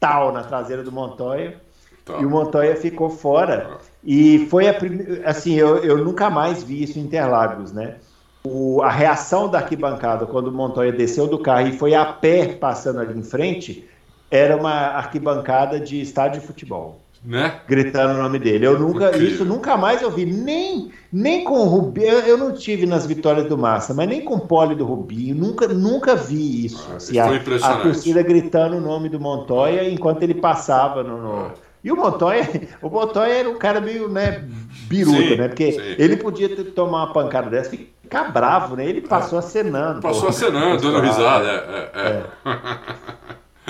[0.00, 1.56] tal, na traseira do Montoya.
[2.04, 2.18] Tá.
[2.20, 3.78] E o Montoya ficou fora.
[4.02, 5.28] E foi a primeira.
[5.28, 7.96] Assim, eu, eu nunca mais vi isso em Interlagos, né?
[8.44, 12.46] O, a reação da arquibancada quando o Montoya desceu do carro e foi a pé
[12.46, 13.86] passando ali em frente
[14.30, 17.60] era uma arquibancada de estádio de futebol né?
[17.66, 18.66] Gritando o nome dele.
[18.66, 22.06] Eu nunca, isso nunca mais eu vi, nem, nem com o Rubinho.
[22.06, 25.68] Eu não tive nas vitórias do Massa, mas nem com o Pole do Rubinho, nunca,
[25.68, 26.88] nunca vi isso.
[26.92, 31.18] Ah, assim, a, a, torcida gritando o nome do Montoya enquanto ele passava no.
[31.18, 31.52] no...
[31.82, 32.48] E o Montoya,
[32.82, 34.44] o Montoya era um cara meio, né,
[34.88, 35.48] biruta, né?
[35.48, 35.80] Porque sim.
[35.98, 38.86] ele podia ter, tomar uma pancada dessa e ficar bravo, né?
[38.86, 40.00] Ele passou acenando.
[40.00, 42.24] Passou acenando, dando risada, é, é, é.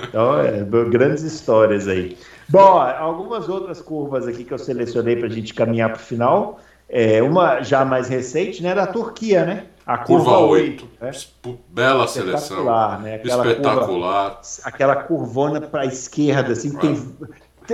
[0.09, 2.17] Então, é, grandes histórias aí.
[2.49, 6.61] Bom, algumas outras curvas aqui que eu selecionei para a gente caminhar para o final.
[6.89, 9.65] É, uma já mais recente, né, da Turquia, né?
[9.85, 10.89] A curva, curva 8.
[11.01, 11.57] 8 né?
[11.69, 12.65] Bela seleção.
[13.01, 13.17] Né?
[13.17, 14.31] Aquela Espetacular.
[14.31, 17.17] Curva, aquela curvona para a esquerda, assim, que tem,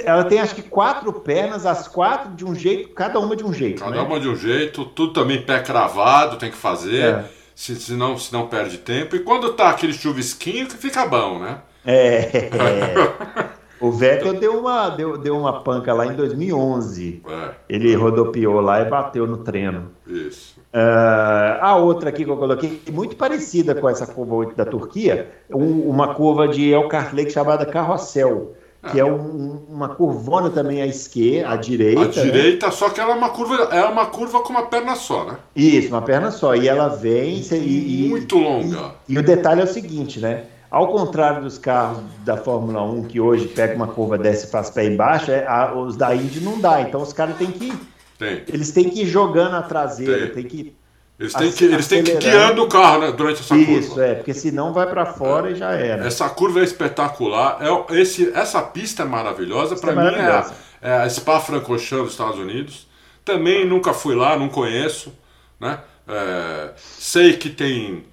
[0.04, 3.52] ela tem acho que quatro pernas, as quatro de um jeito, cada uma de um
[3.52, 3.82] jeito.
[3.82, 4.02] Cada né?
[4.02, 7.24] uma de um jeito, tudo também pé cravado, tem que fazer, é.
[7.54, 9.14] se, se, não, se não perde tempo.
[9.14, 11.58] E quando tá aquele chuvisquinho que fica bom, né?
[11.84, 12.48] É.
[12.48, 13.54] é.
[13.80, 17.22] O Vettel deu uma, deu, deu uma panca lá em 2011.
[17.28, 17.50] É.
[17.68, 19.90] Ele rodopiou lá e bateu no treino.
[20.06, 20.58] Isso.
[20.72, 25.30] Uh, a outra aqui que eu coloquei, muito parecida com essa curva 8 da Turquia,
[25.50, 28.56] um, uma curva de Elkhart Lake chamada Carrossel,
[28.90, 32.00] que é, é um, uma curvona também à esquerda, à direita.
[32.00, 32.10] À né?
[32.10, 32.72] direita, né?
[32.72, 35.38] só que ela é uma curva, é uma curva com uma perna só, né?
[35.54, 36.54] Isso, uma perna só.
[36.54, 37.42] E ela vem.
[37.52, 38.94] E, muito longa.
[39.08, 40.44] E, e o detalhe é o seguinte, né?
[40.70, 44.70] Ao contrário dos carros da Fórmula 1, que hoje pega uma curva, desce e faz
[44.70, 46.80] pé embaixo, é, a, os da Indy não dá.
[46.80, 47.72] Então os caras têm que.
[48.18, 48.42] Tem.
[48.48, 50.76] Eles têm que ir jogando a traseira, tem, tem que.
[51.18, 53.80] Eles têm que, eles têm que ir guiando o carro né, durante essa Isso, curva.
[53.80, 55.52] Isso, é, porque senão vai para fora é.
[55.52, 56.06] e já era.
[56.06, 57.58] Essa curva é espetacular.
[57.60, 59.76] É, esse, essa pista é maravilhosa.
[59.76, 60.52] Para é mim é a,
[60.82, 62.88] é a Spa-Francorchamps dos Estados Unidos.
[63.24, 65.12] Também nunca fui lá, não conheço.
[65.60, 65.78] Né?
[66.08, 68.04] É, sei que tem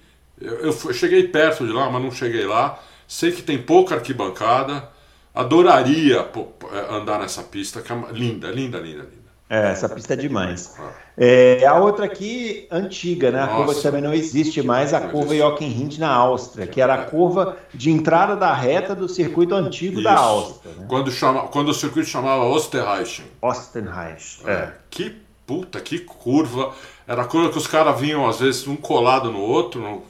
[0.42, 2.78] eu, eu, cheguei perto de lá, mas não cheguei lá.
[3.06, 4.90] Sei que tem pouca arquibancada.
[5.34, 6.28] Adoraria
[6.72, 9.21] é, andar nessa pista, que é linda, linda, linda, linda.
[9.52, 10.74] É, essa pista é demais.
[10.78, 10.92] Ah.
[11.14, 13.40] É, a outra aqui, antiga, né?
[13.40, 13.56] A Nossa.
[13.56, 17.58] curva que também não existe mais, a curva Jochen na Áustria, que era a curva
[17.74, 20.04] de entrada da reta do circuito antigo Isso.
[20.04, 20.72] da Áustria.
[20.72, 20.86] Né?
[20.88, 23.24] Quando, chama, quando o circuito chamava Osterreich.
[23.42, 24.72] Osterreich, é.
[24.88, 25.14] Que
[25.46, 26.72] puta, que curva.
[27.06, 30.02] Era curva que os caras vinham, às vezes, um colado no outro.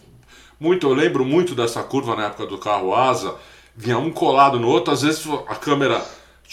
[0.60, 3.34] Muito, eu lembro muito dessa curva na época do carro asa.
[3.74, 6.00] Vinha um colado no outro, às vezes a câmera.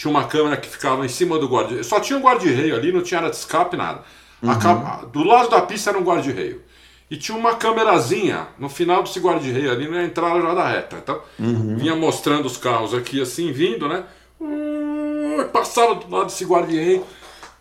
[0.00, 3.02] Tinha uma câmera que ficava em cima do guarda Só tinha um guarda-reio ali, não
[3.02, 4.00] tinha área de escape, nada.
[4.42, 5.08] Uhum.
[5.12, 6.62] Do lado da pista era um guarda-reio.
[7.10, 10.96] E tinha uma câmerazinha no final desse guarda-reio ali na entrada já da reta.
[11.02, 11.76] Então, uhum.
[11.76, 14.04] vinha mostrando os carros aqui assim, vindo, né?
[14.40, 17.04] Uh, passava do lado desse guarda-reio.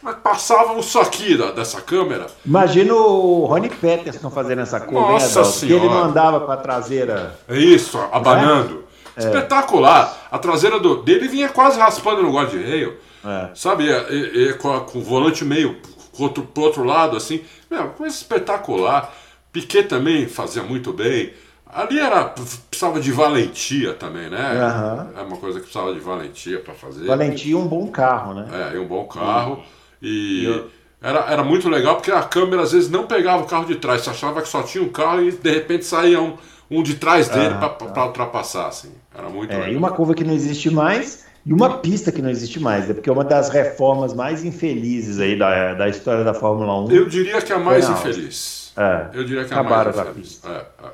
[0.02, 2.28] Mas passava um aqui da, dessa câmera.
[2.46, 7.38] Imagina o Rony Peterson fazendo essa curva, Nossa né, Que ele mandava para a traseira.
[7.50, 8.86] É isso, abanando.
[8.86, 8.89] É?
[9.26, 10.28] Espetacular.
[10.32, 12.98] A traseira do, dele vinha quase raspando no guarda-reio.
[13.24, 13.50] É.
[13.54, 13.86] Sabe?
[13.86, 17.42] E, e, com, a, com, o volante meio pro outro, outro lado, assim.
[17.70, 19.14] Meu, coisa espetacular.
[19.52, 21.34] Piquet também fazia muito bem.
[21.72, 24.54] Ali era precisava de valentia também, né?
[24.54, 25.20] Uhum.
[25.20, 27.06] É uma coisa que precisava de valentia para fazer.
[27.06, 28.48] Valentia e um bom carro, né?
[28.52, 29.54] É, e um bom carro.
[29.56, 29.64] Uhum.
[30.02, 30.70] E eu...
[31.00, 34.02] era, era muito legal porque a câmera às vezes não pegava o carro de trás.
[34.02, 36.36] Você achava que só tinha um carro e de repente saía um,
[36.70, 37.92] um de trás dele uhum.
[37.92, 38.92] para ultrapassar, assim.
[39.16, 39.72] Era muito é.
[39.72, 42.94] E uma curva que não existe mais e uma pista que não existe mais, né?
[42.94, 46.92] porque é uma das reformas mais infelizes aí da, da história da Fórmula 1.
[46.92, 48.74] Eu diria que é a mais infeliz.
[48.78, 50.48] É, Eu diria que é a mais pista.
[50.48, 50.92] É, é.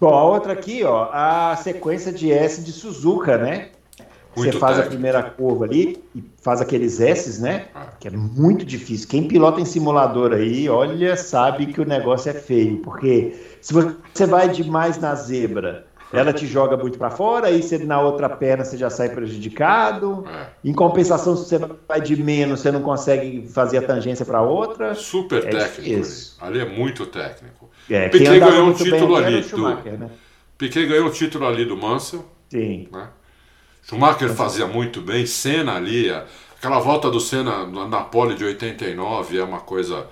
[0.00, 3.68] Bom, a outra aqui, ó, a sequência de S de Suzuka, né?
[4.36, 4.86] Muito Você faz técnico.
[4.86, 7.66] a primeira curva ali e faz aqueles S, né?
[7.98, 9.08] Que é muito difícil.
[9.08, 14.26] Quem pilota em simulador aí, olha, sabe que o negócio é feio, porque se você
[14.26, 18.64] vai demais na zebra ela te joga muito para fora, aí você na outra perna
[18.64, 20.24] você já sai prejudicado.
[20.28, 20.46] É.
[20.64, 21.58] Em compensação, se você
[21.88, 24.94] vai de menos, você não consegue fazer a tangência para outra.
[24.94, 26.02] Super é técnico.
[26.40, 26.58] Ali.
[26.58, 26.60] ali.
[26.60, 27.70] é muito técnico.
[27.88, 29.40] É, Piquet ganhou um título ali.
[29.40, 29.68] Do...
[29.68, 30.10] Né?
[30.58, 32.24] Piquet ganhou um título ali do Mansell.
[32.48, 32.88] Sim.
[32.90, 33.08] Né?
[33.82, 36.10] Schumacher fazia muito bem, Senna ali,
[36.56, 40.06] aquela volta do Senna na pole de 89 é uma coisa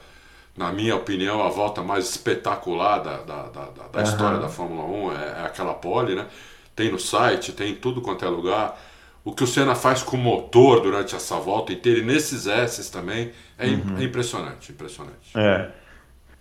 [0.58, 4.04] na minha opinião, a volta mais espetacular da, da, da, da uhum.
[4.04, 6.26] história da Fórmula 1 é, é, aquela pole, né?
[6.74, 8.78] Tem no site, tem em tudo quanto é lugar.
[9.24, 12.90] O que o Senna faz com o motor durante essa volta inteira, e nesses S
[12.90, 13.98] também, é, uhum.
[13.98, 15.30] é impressionante, impressionante.
[15.36, 15.70] É.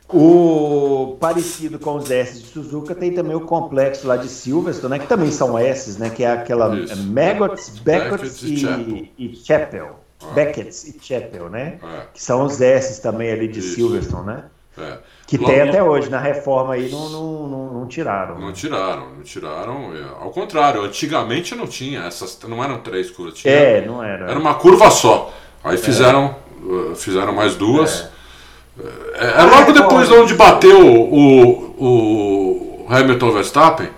[0.09, 4.99] O parecido com os S de Suzuka tem também o complexo lá de Silverstone, né,
[4.99, 10.07] que também são S, né, que é aquela é, Maggots, Beckots e, e Chapel.
[10.33, 11.79] Beckett e Chapel, né?
[11.81, 12.01] É.
[12.13, 13.75] Que são os S também ali de Isso.
[13.75, 14.43] Silverstone, né?
[14.77, 14.97] É.
[15.25, 18.39] Que Logo, tem até hoje, na reforma aí não, não, não, não tiraram.
[18.39, 19.95] Não tiraram, não tiraram.
[19.95, 23.35] É, ao contrário, antigamente não tinha, essas não eram três curvas.
[23.35, 24.29] Tinha, é, não era.
[24.29, 25.33] Era uma curva só.
[25.63, 25.77] Aí é.
[25.77, 26.35] fizeram,
[26.91, 26.95] é.
[26.95, 28.01] fizeram mais duas.
[28.01, 28.16] É,
[29.19, 33.89] é logo depois de onde bateu o, o Hamilton Verstappen.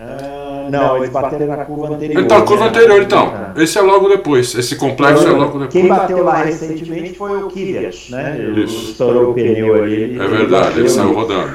[0.00, 0.42] É.
[0.70, 2.22] Não, eles bateram na curva anterior.
[2.22, 2.70] Então, a curva né?
[2.70, 3.32] anterior, então.
[3.56, 3.62] É.
[3.62, 4.54] Esse é logo depois.
[4.54, 5.72] Esse complexo é logo depois.
[5.72, 8.36] Quem bateu lá recentemente foi o Kvyat, né?
[8.38, 10.18] Ele estourou o pneu ali.
[10.18, 11.52] É verdade, ele saiu rodando.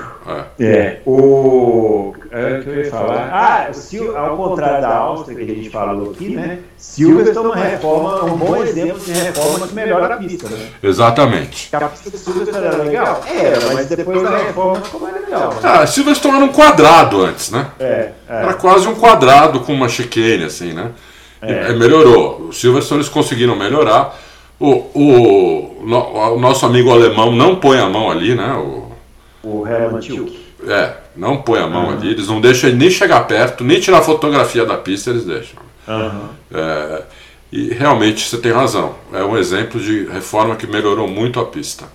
[0.59, 0.65] É.
[0.65, 1.01] é.
[1.05, 2.13] O.
[2.31, 3.29] É, que eu ia falar.
[3.31, 3.71] Ah,
[4.19, 6.59] ao contrário da Áustria que a gente falou aqui, né?
[6.77, 10.67] Silverstone é uma reforma, um bom exemplo de reforma que melhora a pista, né?
[10.81, 11.75] Exatamente.
[11.75, 13.23] A pista de Silverstone era legal?
[13.27, 15.49] Era, mas depois da reforma ficou mais legal.
[15.49, 15.59] Né?
[15.63, 17.67] Ah, Silverstone era um quadrado antes, né?
[17.79, 18.43] É, é.
[18.43, 20.91] Era quase um quadrado com uma chicane, assim, né?
[21.41, 21.73] É.
[21.73, 22.47] melhorou.
[22.49, 24.17] Os Silverstone eles conseguiram melhorar.
[24.59, 28.53] O, o, o, nosso amigo alemão não põe a mão ali, né?
[28.53, 28.91] O,
[29.43, 30.47] o Hermann Tilke.
[30.67, 31.93] É, não põe a mão uhum.
[31.93, 32.11] ali.
[32.11, 35.59] Eles não deixam nem chegar perto, nem tirar fotografia da pista, eles deixam.
[35.87, 36.29] Uhum.
[36.53, 37.03] É,
[37.51, 38.95] e realmente você tem razão.
[39.13, 41.85] É um exemplo de reforma que melhorou muito a pista.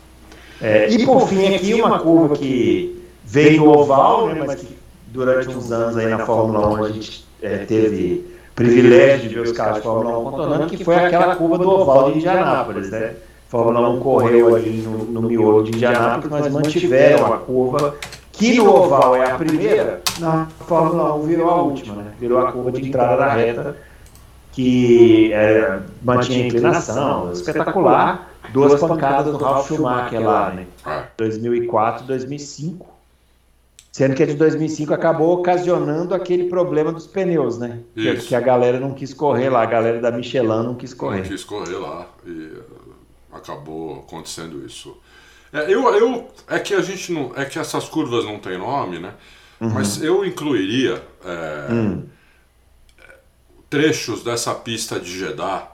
[0.61, 5.49] É, e por fim aqui uma curva que veio do oval, né, mas que durante
[5.49, 9.77] uns anos aí na Fórmula 1 a gente é, teve privilégio de ver os carros
[9.77, 13.14] de Fórmula 1 contornando, que foi aquela curva do oval de Indianápolis, né?
[13.49, 17.97] Fórmula 1 correu ali no, no miolo de Indianápolis, mas mantiveram a curva
[18.51, 22.12] que no oval é a primeira, na Fórmula 1 virou a última, né?
[22.18, 23.76] Virou a curva de entrada da reta,
[24.51, 28.30] que é, mantinha a inclinação, espetacular.
[28.53, 30.66] Duas pancadas do Ralf Schumacher lá, né?
[31.16, 32.93] 2004 2005.
[33.93, 37.80] Sendo que a de 2005 acabou ocasionando aquele problema dos pneus, né?
[37.95, 41.18] Que, que, a galera não quis correr lá, a galera da Michelin não quis correr.
[41.18, 42.53] Não quis correr lá e
[43.30, 44.97] acabou acontecendo isso.
[45.53, 47.32] É, eu, eu, é que a gente não.
[47.36, 49.14] É que essas curvas não têm nome, né?
[49.61, 49.70] Uhum.
[49.70, 52.09] Mas eu incluiria é, hum.
[53.68, 55.70] trechos dessa pista de Jeddah,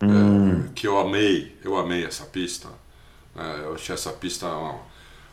[0.00, 0.66] é, hum.
[0.66, 2.68] é, que eu amei, eu amei essa pista.
[3.34, 3.60] Né?
[3.64, 4.46] eu achei essa pista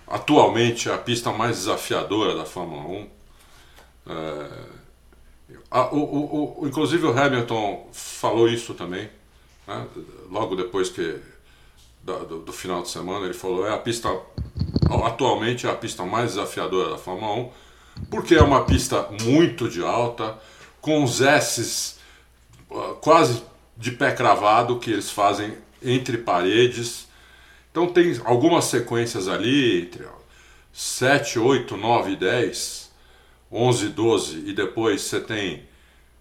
[0.07, 3.09] atualmente a pista mais desafiadora da Fórmula 1.
[4.07, 4.49] É,
[5.69, 9.09] a, o, o, o, inclusive o Hamilton falou isso também
[9.67, 9.87] né?
[10.29, 11.19] logo depois que
[12.03, 14.09] do, do, final de semana, ele falou: é a pista,
[15.05, 17.49] atualmente é a pista mais desafiadora da Fórmula 1,
[18.09, 20.37] porque é uma pista muito de alta,
[20.81, 21.99] com os S's
[23.01, 23.43] quase
[23.77, 27.07] de pé cravado que eles fazem entre paredes.
[27.71, 30.05] Então tem algumas sequências ali, entre
[30.71, 32.91] 7, 8, 9, 10,
[33.51, 35.63] 11, 12 e depois você tem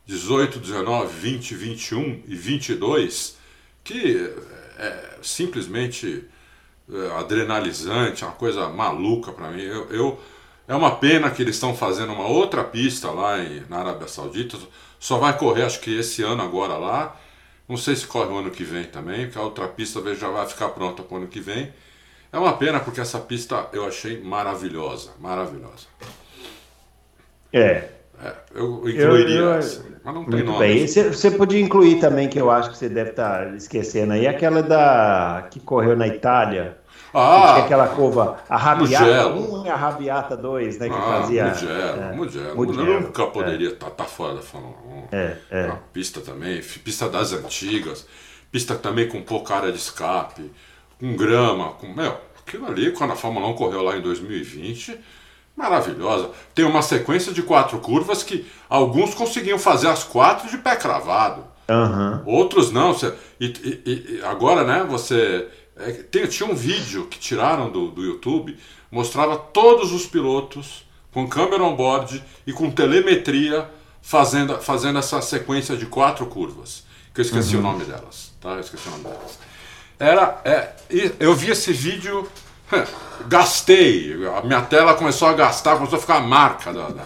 [0.06, 3.36] 18, 19, 20, 21 e 22,
[3.84, 4.30] que
[4.84, 6.24] é simplesmente
[6.92, 9.62] é, adrenalizante, uma coisa maluca para mim.
[9.62, 10.20] Eu, eu,
[10.66, 14.58] é uma pena que eles estão fazendo uma outra pista lá em, na Arábia Saudita,
[14.98, 17.16] só vai correr acho que esse ano agora lá
[17.68, 20.46] não sei se corre o ano que vem também, porque a outra pista já vai
[20.46, 21.72] ficar pronta para o ano que vem.
[22.30, 25.86] É uma pena porque essa pista eu achei maravilhosa, maravilhosa.
[27.52, 27.88] É.
[28.22, 30.58] é eu incluiria eu, eu, essa, mas não tem nome.
[30.58, 30.86] Bem.
[30.86, 34.26] Você, você podia incluir também, que eu acho que você deve estar tá esquecendo aí,
[34.26, 36.78] aquela da que correu na Itália.
[37.14, 40.88] Ah, aquela curva, a Rabiata 1 e a Rabiata 2, né?
[40.88, 41.44] Que ah, fazia.
[41.48, 42.56] Mugello, é, Mugello.
[42.56, 43.90] Mugello nunca poderia estar é.
[43.90, 44.74] tá, tá fora da Fórmula
[45.12, 45.16] 1.
[45.16, 45.66] É, é.
[45.66, 48.06] Uma pista também, pista das antigas,
[48.50, 50.50] pista também com pouca área de escape,
[50.98, 51.88] com grama, com.
[51.88, 52.16] Meu,
[52.46, 54.98] aquilo ali, quando a Fórmula 1 correu lá em 2020,
[55.56, 56.30] maravilhosa.
[56.54, 61.44] Tem uma sequência de quatro curvas que alguns conseguiam fazer as quatro de pé cravado.
[61.68, 62.22] Uhum.
[62.26, 62.96] Outros não.
[63.40, 68.02] E, e, e agora, né, você é, tem, tinha um vídeo que tiraram do, do
[68.02, 68.56] YouTube,
[68.90, 73.68] mostrava todos os pilotos com câmera on board e com telemetria
[74.00, 76.84] fazendo, fazendo essa sequência de quatro curvas.
[77.14, 77.60] Que eu esqueci uhum.
[77.60, 78.32] o nome delas.
[78.40, 78.50] Tá?
[78.50, 79.38] Eu esqueci o nome delas.
[79.98, 80.72] Era, é,
[81.20, 82.28] eu vi esse vídeo,
[83.28, 84.14] gastei.
[84.36, 86.72] A minha tela começou a gastar, começou a ficar a marca.
[86.72, 87.02] Da, da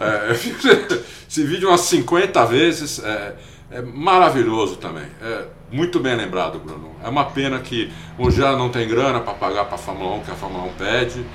[0.00, 0.32] é,
[1.28, 2.98] esse vídeo umas 50 vezes.
[3.04, 3.34] É,
[3.70, 5.06] é maravilhoso também.
[5.20, 6.92] É muito bem lembrado, Bruno.
[7.02, 10.20] É uma pena que o já não tem grana para pagar para a Fórmula 1
[10.20, 11.26] que a Fórmula 1 pede,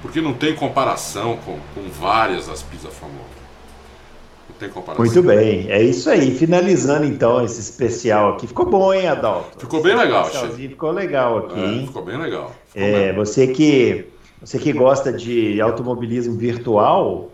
[0.00, 3.39] porque não tem comparação com, com várias das pistas da Fórmula 1.
[4.50, 5.04] Não tem comparação.
[5.04, 6.34] Muito bem, é isso aí.
[6.34, 8.46] Finalizando então esse especial aqui.
[8.46, 9.60] Ficou bom, hein, Adalto?
[9.60, 12.52] Ficou bem legal, Ficou legal aqui, é, Ficou bem legal.
[12.66, 14.06] Ficou é, você que
[14.40, 17.30] você que gosta de automobilismo virtual,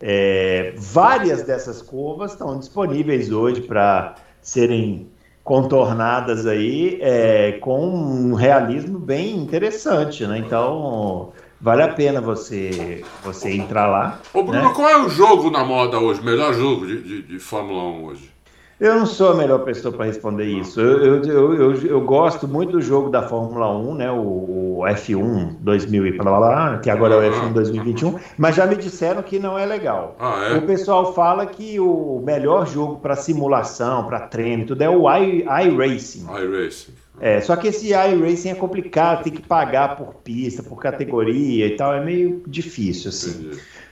[0.00, 5.08] é, várias dessas curvas estão disponíveis hoje para serem
[5.44, 10.38] contornadas aí é, com um realismo bem interessante, né?
[10.38, 14.20] Então vale a pena você você entrar lá.
[14.32, 14.74] Ô Bruno, né?
[14.74, 16.22] qual é o jogo na moda hoje?
[16.22, 18.38] Melhor jogo de, de, de Fórmula 1 hoje?
[18.80, 20.80] Eu não sou a melhor pessoa para responder isso.
[20.80, 24.10] Eu, eu, eu, eu, gosto muito do jogo da Fórmula 1, né?
[24.12, 28.66] O, o F1 2000 e blá, blá, que agora é o F1 2021, mas já
[28.66, 30.14] me disseram que não é legal.
[30.20, 30.58] Ah, é?
[30.58, 36.28] O pessoal fala que o melhor jogo para simulação, para treino, tudo é o iRacing.
[36.40, 36.94] iRacing.
[37.20, 41.76] É, só que esse iRacing é complicado, tem que pagar por pista, por categoria e
[41.76, 43.50] tal, é meio difícil assim.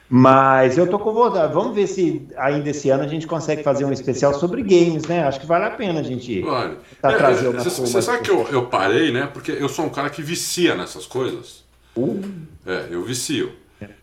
[0.09, 1.53] Mas eu tô com vontade.
[1.53, 5.25] Vamos ver se ainda esse ano a gente consegue fazer um especial sobre games, né?
[5.25, 6.77] Acho que vale a pena a gente vale.
[7.03, 9.29] tá é, trazer uma Você sabe que eu, eu parei, né?
[9.33, 11.65] Porque eu sou um cara que vicia nessas coisas.
[11.97, 12.23] Uh.
[12.65, 13.53] É, eu vicio.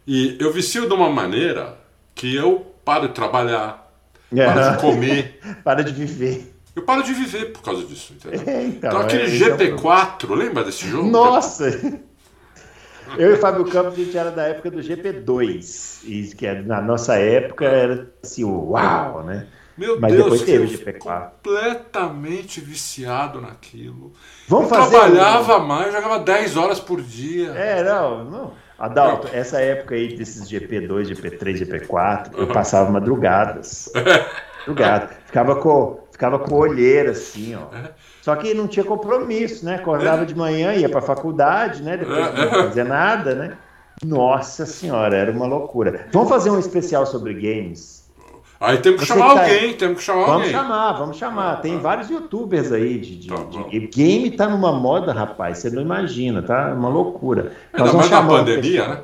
[0.06, 1.78] E eu vicio de uma maneira
[2.14, 3.90] que eu paro de trabalhar,
[4.36, 4.46] é.
[4.46, 5.40] paro de comer.
[5.64, 6.53] para de viver.
[6.76, 8.42] Eu paro de viver por causa disso, entendeu?
[8.48, 11.08] É, então, então, aquele é, GP4, é lembra desse jogo?
[11.10, 11.70] Nossa!
[13.18, 16.82] Eu e Fábio Campos, a gente era da época do GP2, e que é, na
[16.82, 19.46] nossa época era assim, uau, né?
[19.78, 21.32] Meu Mas Deus, depois teve o GP4.
[21.44, 24.14] completamente viciado naquilo.
[24.48, 25.66] Vamos eu fazer trabalhava um...
[25.66, 27.50] mais, jogava 10 horas por dia.
[27.52, 28.54] É, não, não.
[28.78, 29.34] Adalto, não.
[29.36, 33.92] essa época aí desses GP2, GP3, GP4, eu passava madrugadas.
[34.66, 35.10] Madrugada.
[35.26, 37.76] Ficava com, ficava com olheira assim, ó.
[37.76, 37.92] É.
[38.22, 39.76] Só que não tinha compromisso, né?
[39.76, 41.98] Acordava de manhã, ia para a faculdade, né?
[41.98, 43.58] Depois não fazia nada, né?
[44.06, 46.08] Nossa senhora, era uma loucura.
[46.12, 48.04] Vamos fazer um especial sobre games.
[48.60, 49.42] Aí temos que Você chamar tá...
[49.42, 50.52] alguém, temos que chamar vamos alguém.
[50.54, 51.62] Vamos chamar, vamos chamar.
[51.62, 55.58] Tem vários youtubers aí de, de, tá de, game tá numa moda, rapaz.
[55.58, 56.74] Você não imagina, tá?
[56.74, 57.52] Uma loucura.
[57.74, 59.02] Ainda Nós vamos chamar na pandemia, né?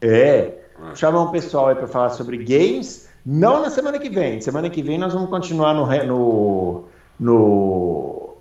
[0.00, 0.08] É.
[0.10, 0.94] é.
[0.96, 3.07] Chamar um pessoal aí para falar sobre games.
[3.24, 4.40] Não na semana que vem.
[4.40, 6.84] Semana que vem nós vamos continuar no, no,
[7.18, 8.36] no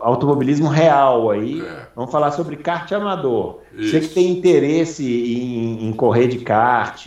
[0.00, 1.60] automobilismo real aí.
[1.60, 1.86] É.
[1.94, 3.60] Vamos falar sobre kart amador.
[3.74, 3.90] Isso.
[3.90, 7.06] Você que tem interesse em, em correr de kart,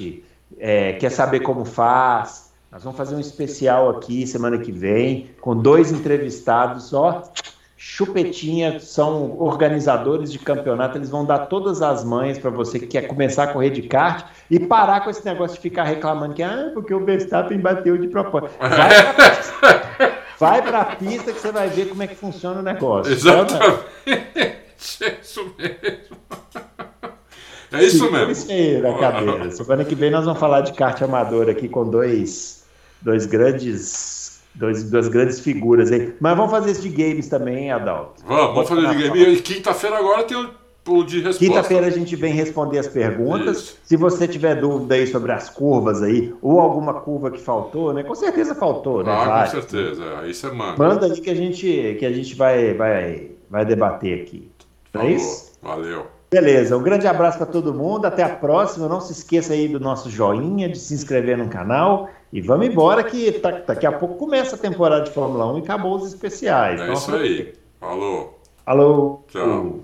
[0.57, 5.55] é, quer saber como faz, nós vamos fazer um especial aqui semana que vem, com
[5.55, 7.23] dois entrevistados, ó.
[7.81, 13.03] Chupetinha são organizadores de campeonato, eles vão dar todas as mães para você que quer
[13.03, 16.71] começar a correr de kart e parar com esse negócio de ficar reclamando que ah,
[16.73, 18.51] porque o Verstappen bateu de propósito.
[20.37, 23.11] Vai para a pista que você vai ver como é que funciona o negócio.
[23.11, 23.85] Exatamente.
[24.05, 26.17] É isso mesmo.
[27.71, 28.31] É isso Segura mesmo.
[28.31, 29.51] Isso aí na cadeira.
[29.51, 32.65] Semana que vem nós vamos falar de kart amador aqui com dois,
[33.01, 34.18] dois grandes.
[34.55, 36.13] Dois, duas grandes figuras aí.
[36.19, 38.21] Mas vamos fazer isso de games também, Adalto.
[38.25, 39.33] Vamos, vamos fazer de game.
[39.33, 40.49] E quinta-feira agora tem o,
[40.87, 41.45] o de resposta.
[41.45, 43.57] Quinta-feira a gente vem responder as perguntas.
[43.57, 43.77] Isso.
[43.83, 48.03] Se você tiver dúvida aí sobre as curvas aí, ou alguma curva que faltou, né?
[48.03, 49.11] Com certeza faltou, né?
[49.11, 50.03] Ah, com certeza.
[50.03, 50.19] é.
[50.25, 50.77] Aí você manda.
[50.77, 54.51] Manda aí que a gente, que a gente vai, vai, vai debater aqui.
[54.93, 55.51] Não é isso?
[55.61, 56.07] Valeu.
[56.31, 58.05] Beleza, um grande abraço para todo mundo.
[58.05, 58.87] Até a próxima.
[58.87, 62.07] Não se esqueça aí do nosso joinha, de se inscrever no canal.
[62.31, 65.61] E vamos embora que tá- daqui a pouco começa a temporada de Fórmula 1 e
[65.61, 66.79] acabou os especiais.
[66.79, 67.53] É Então, isso aí.
[67.79, 68.39] Falou.
[68.63, 69.25] Falou.
[69.27, 69.79] Tchau.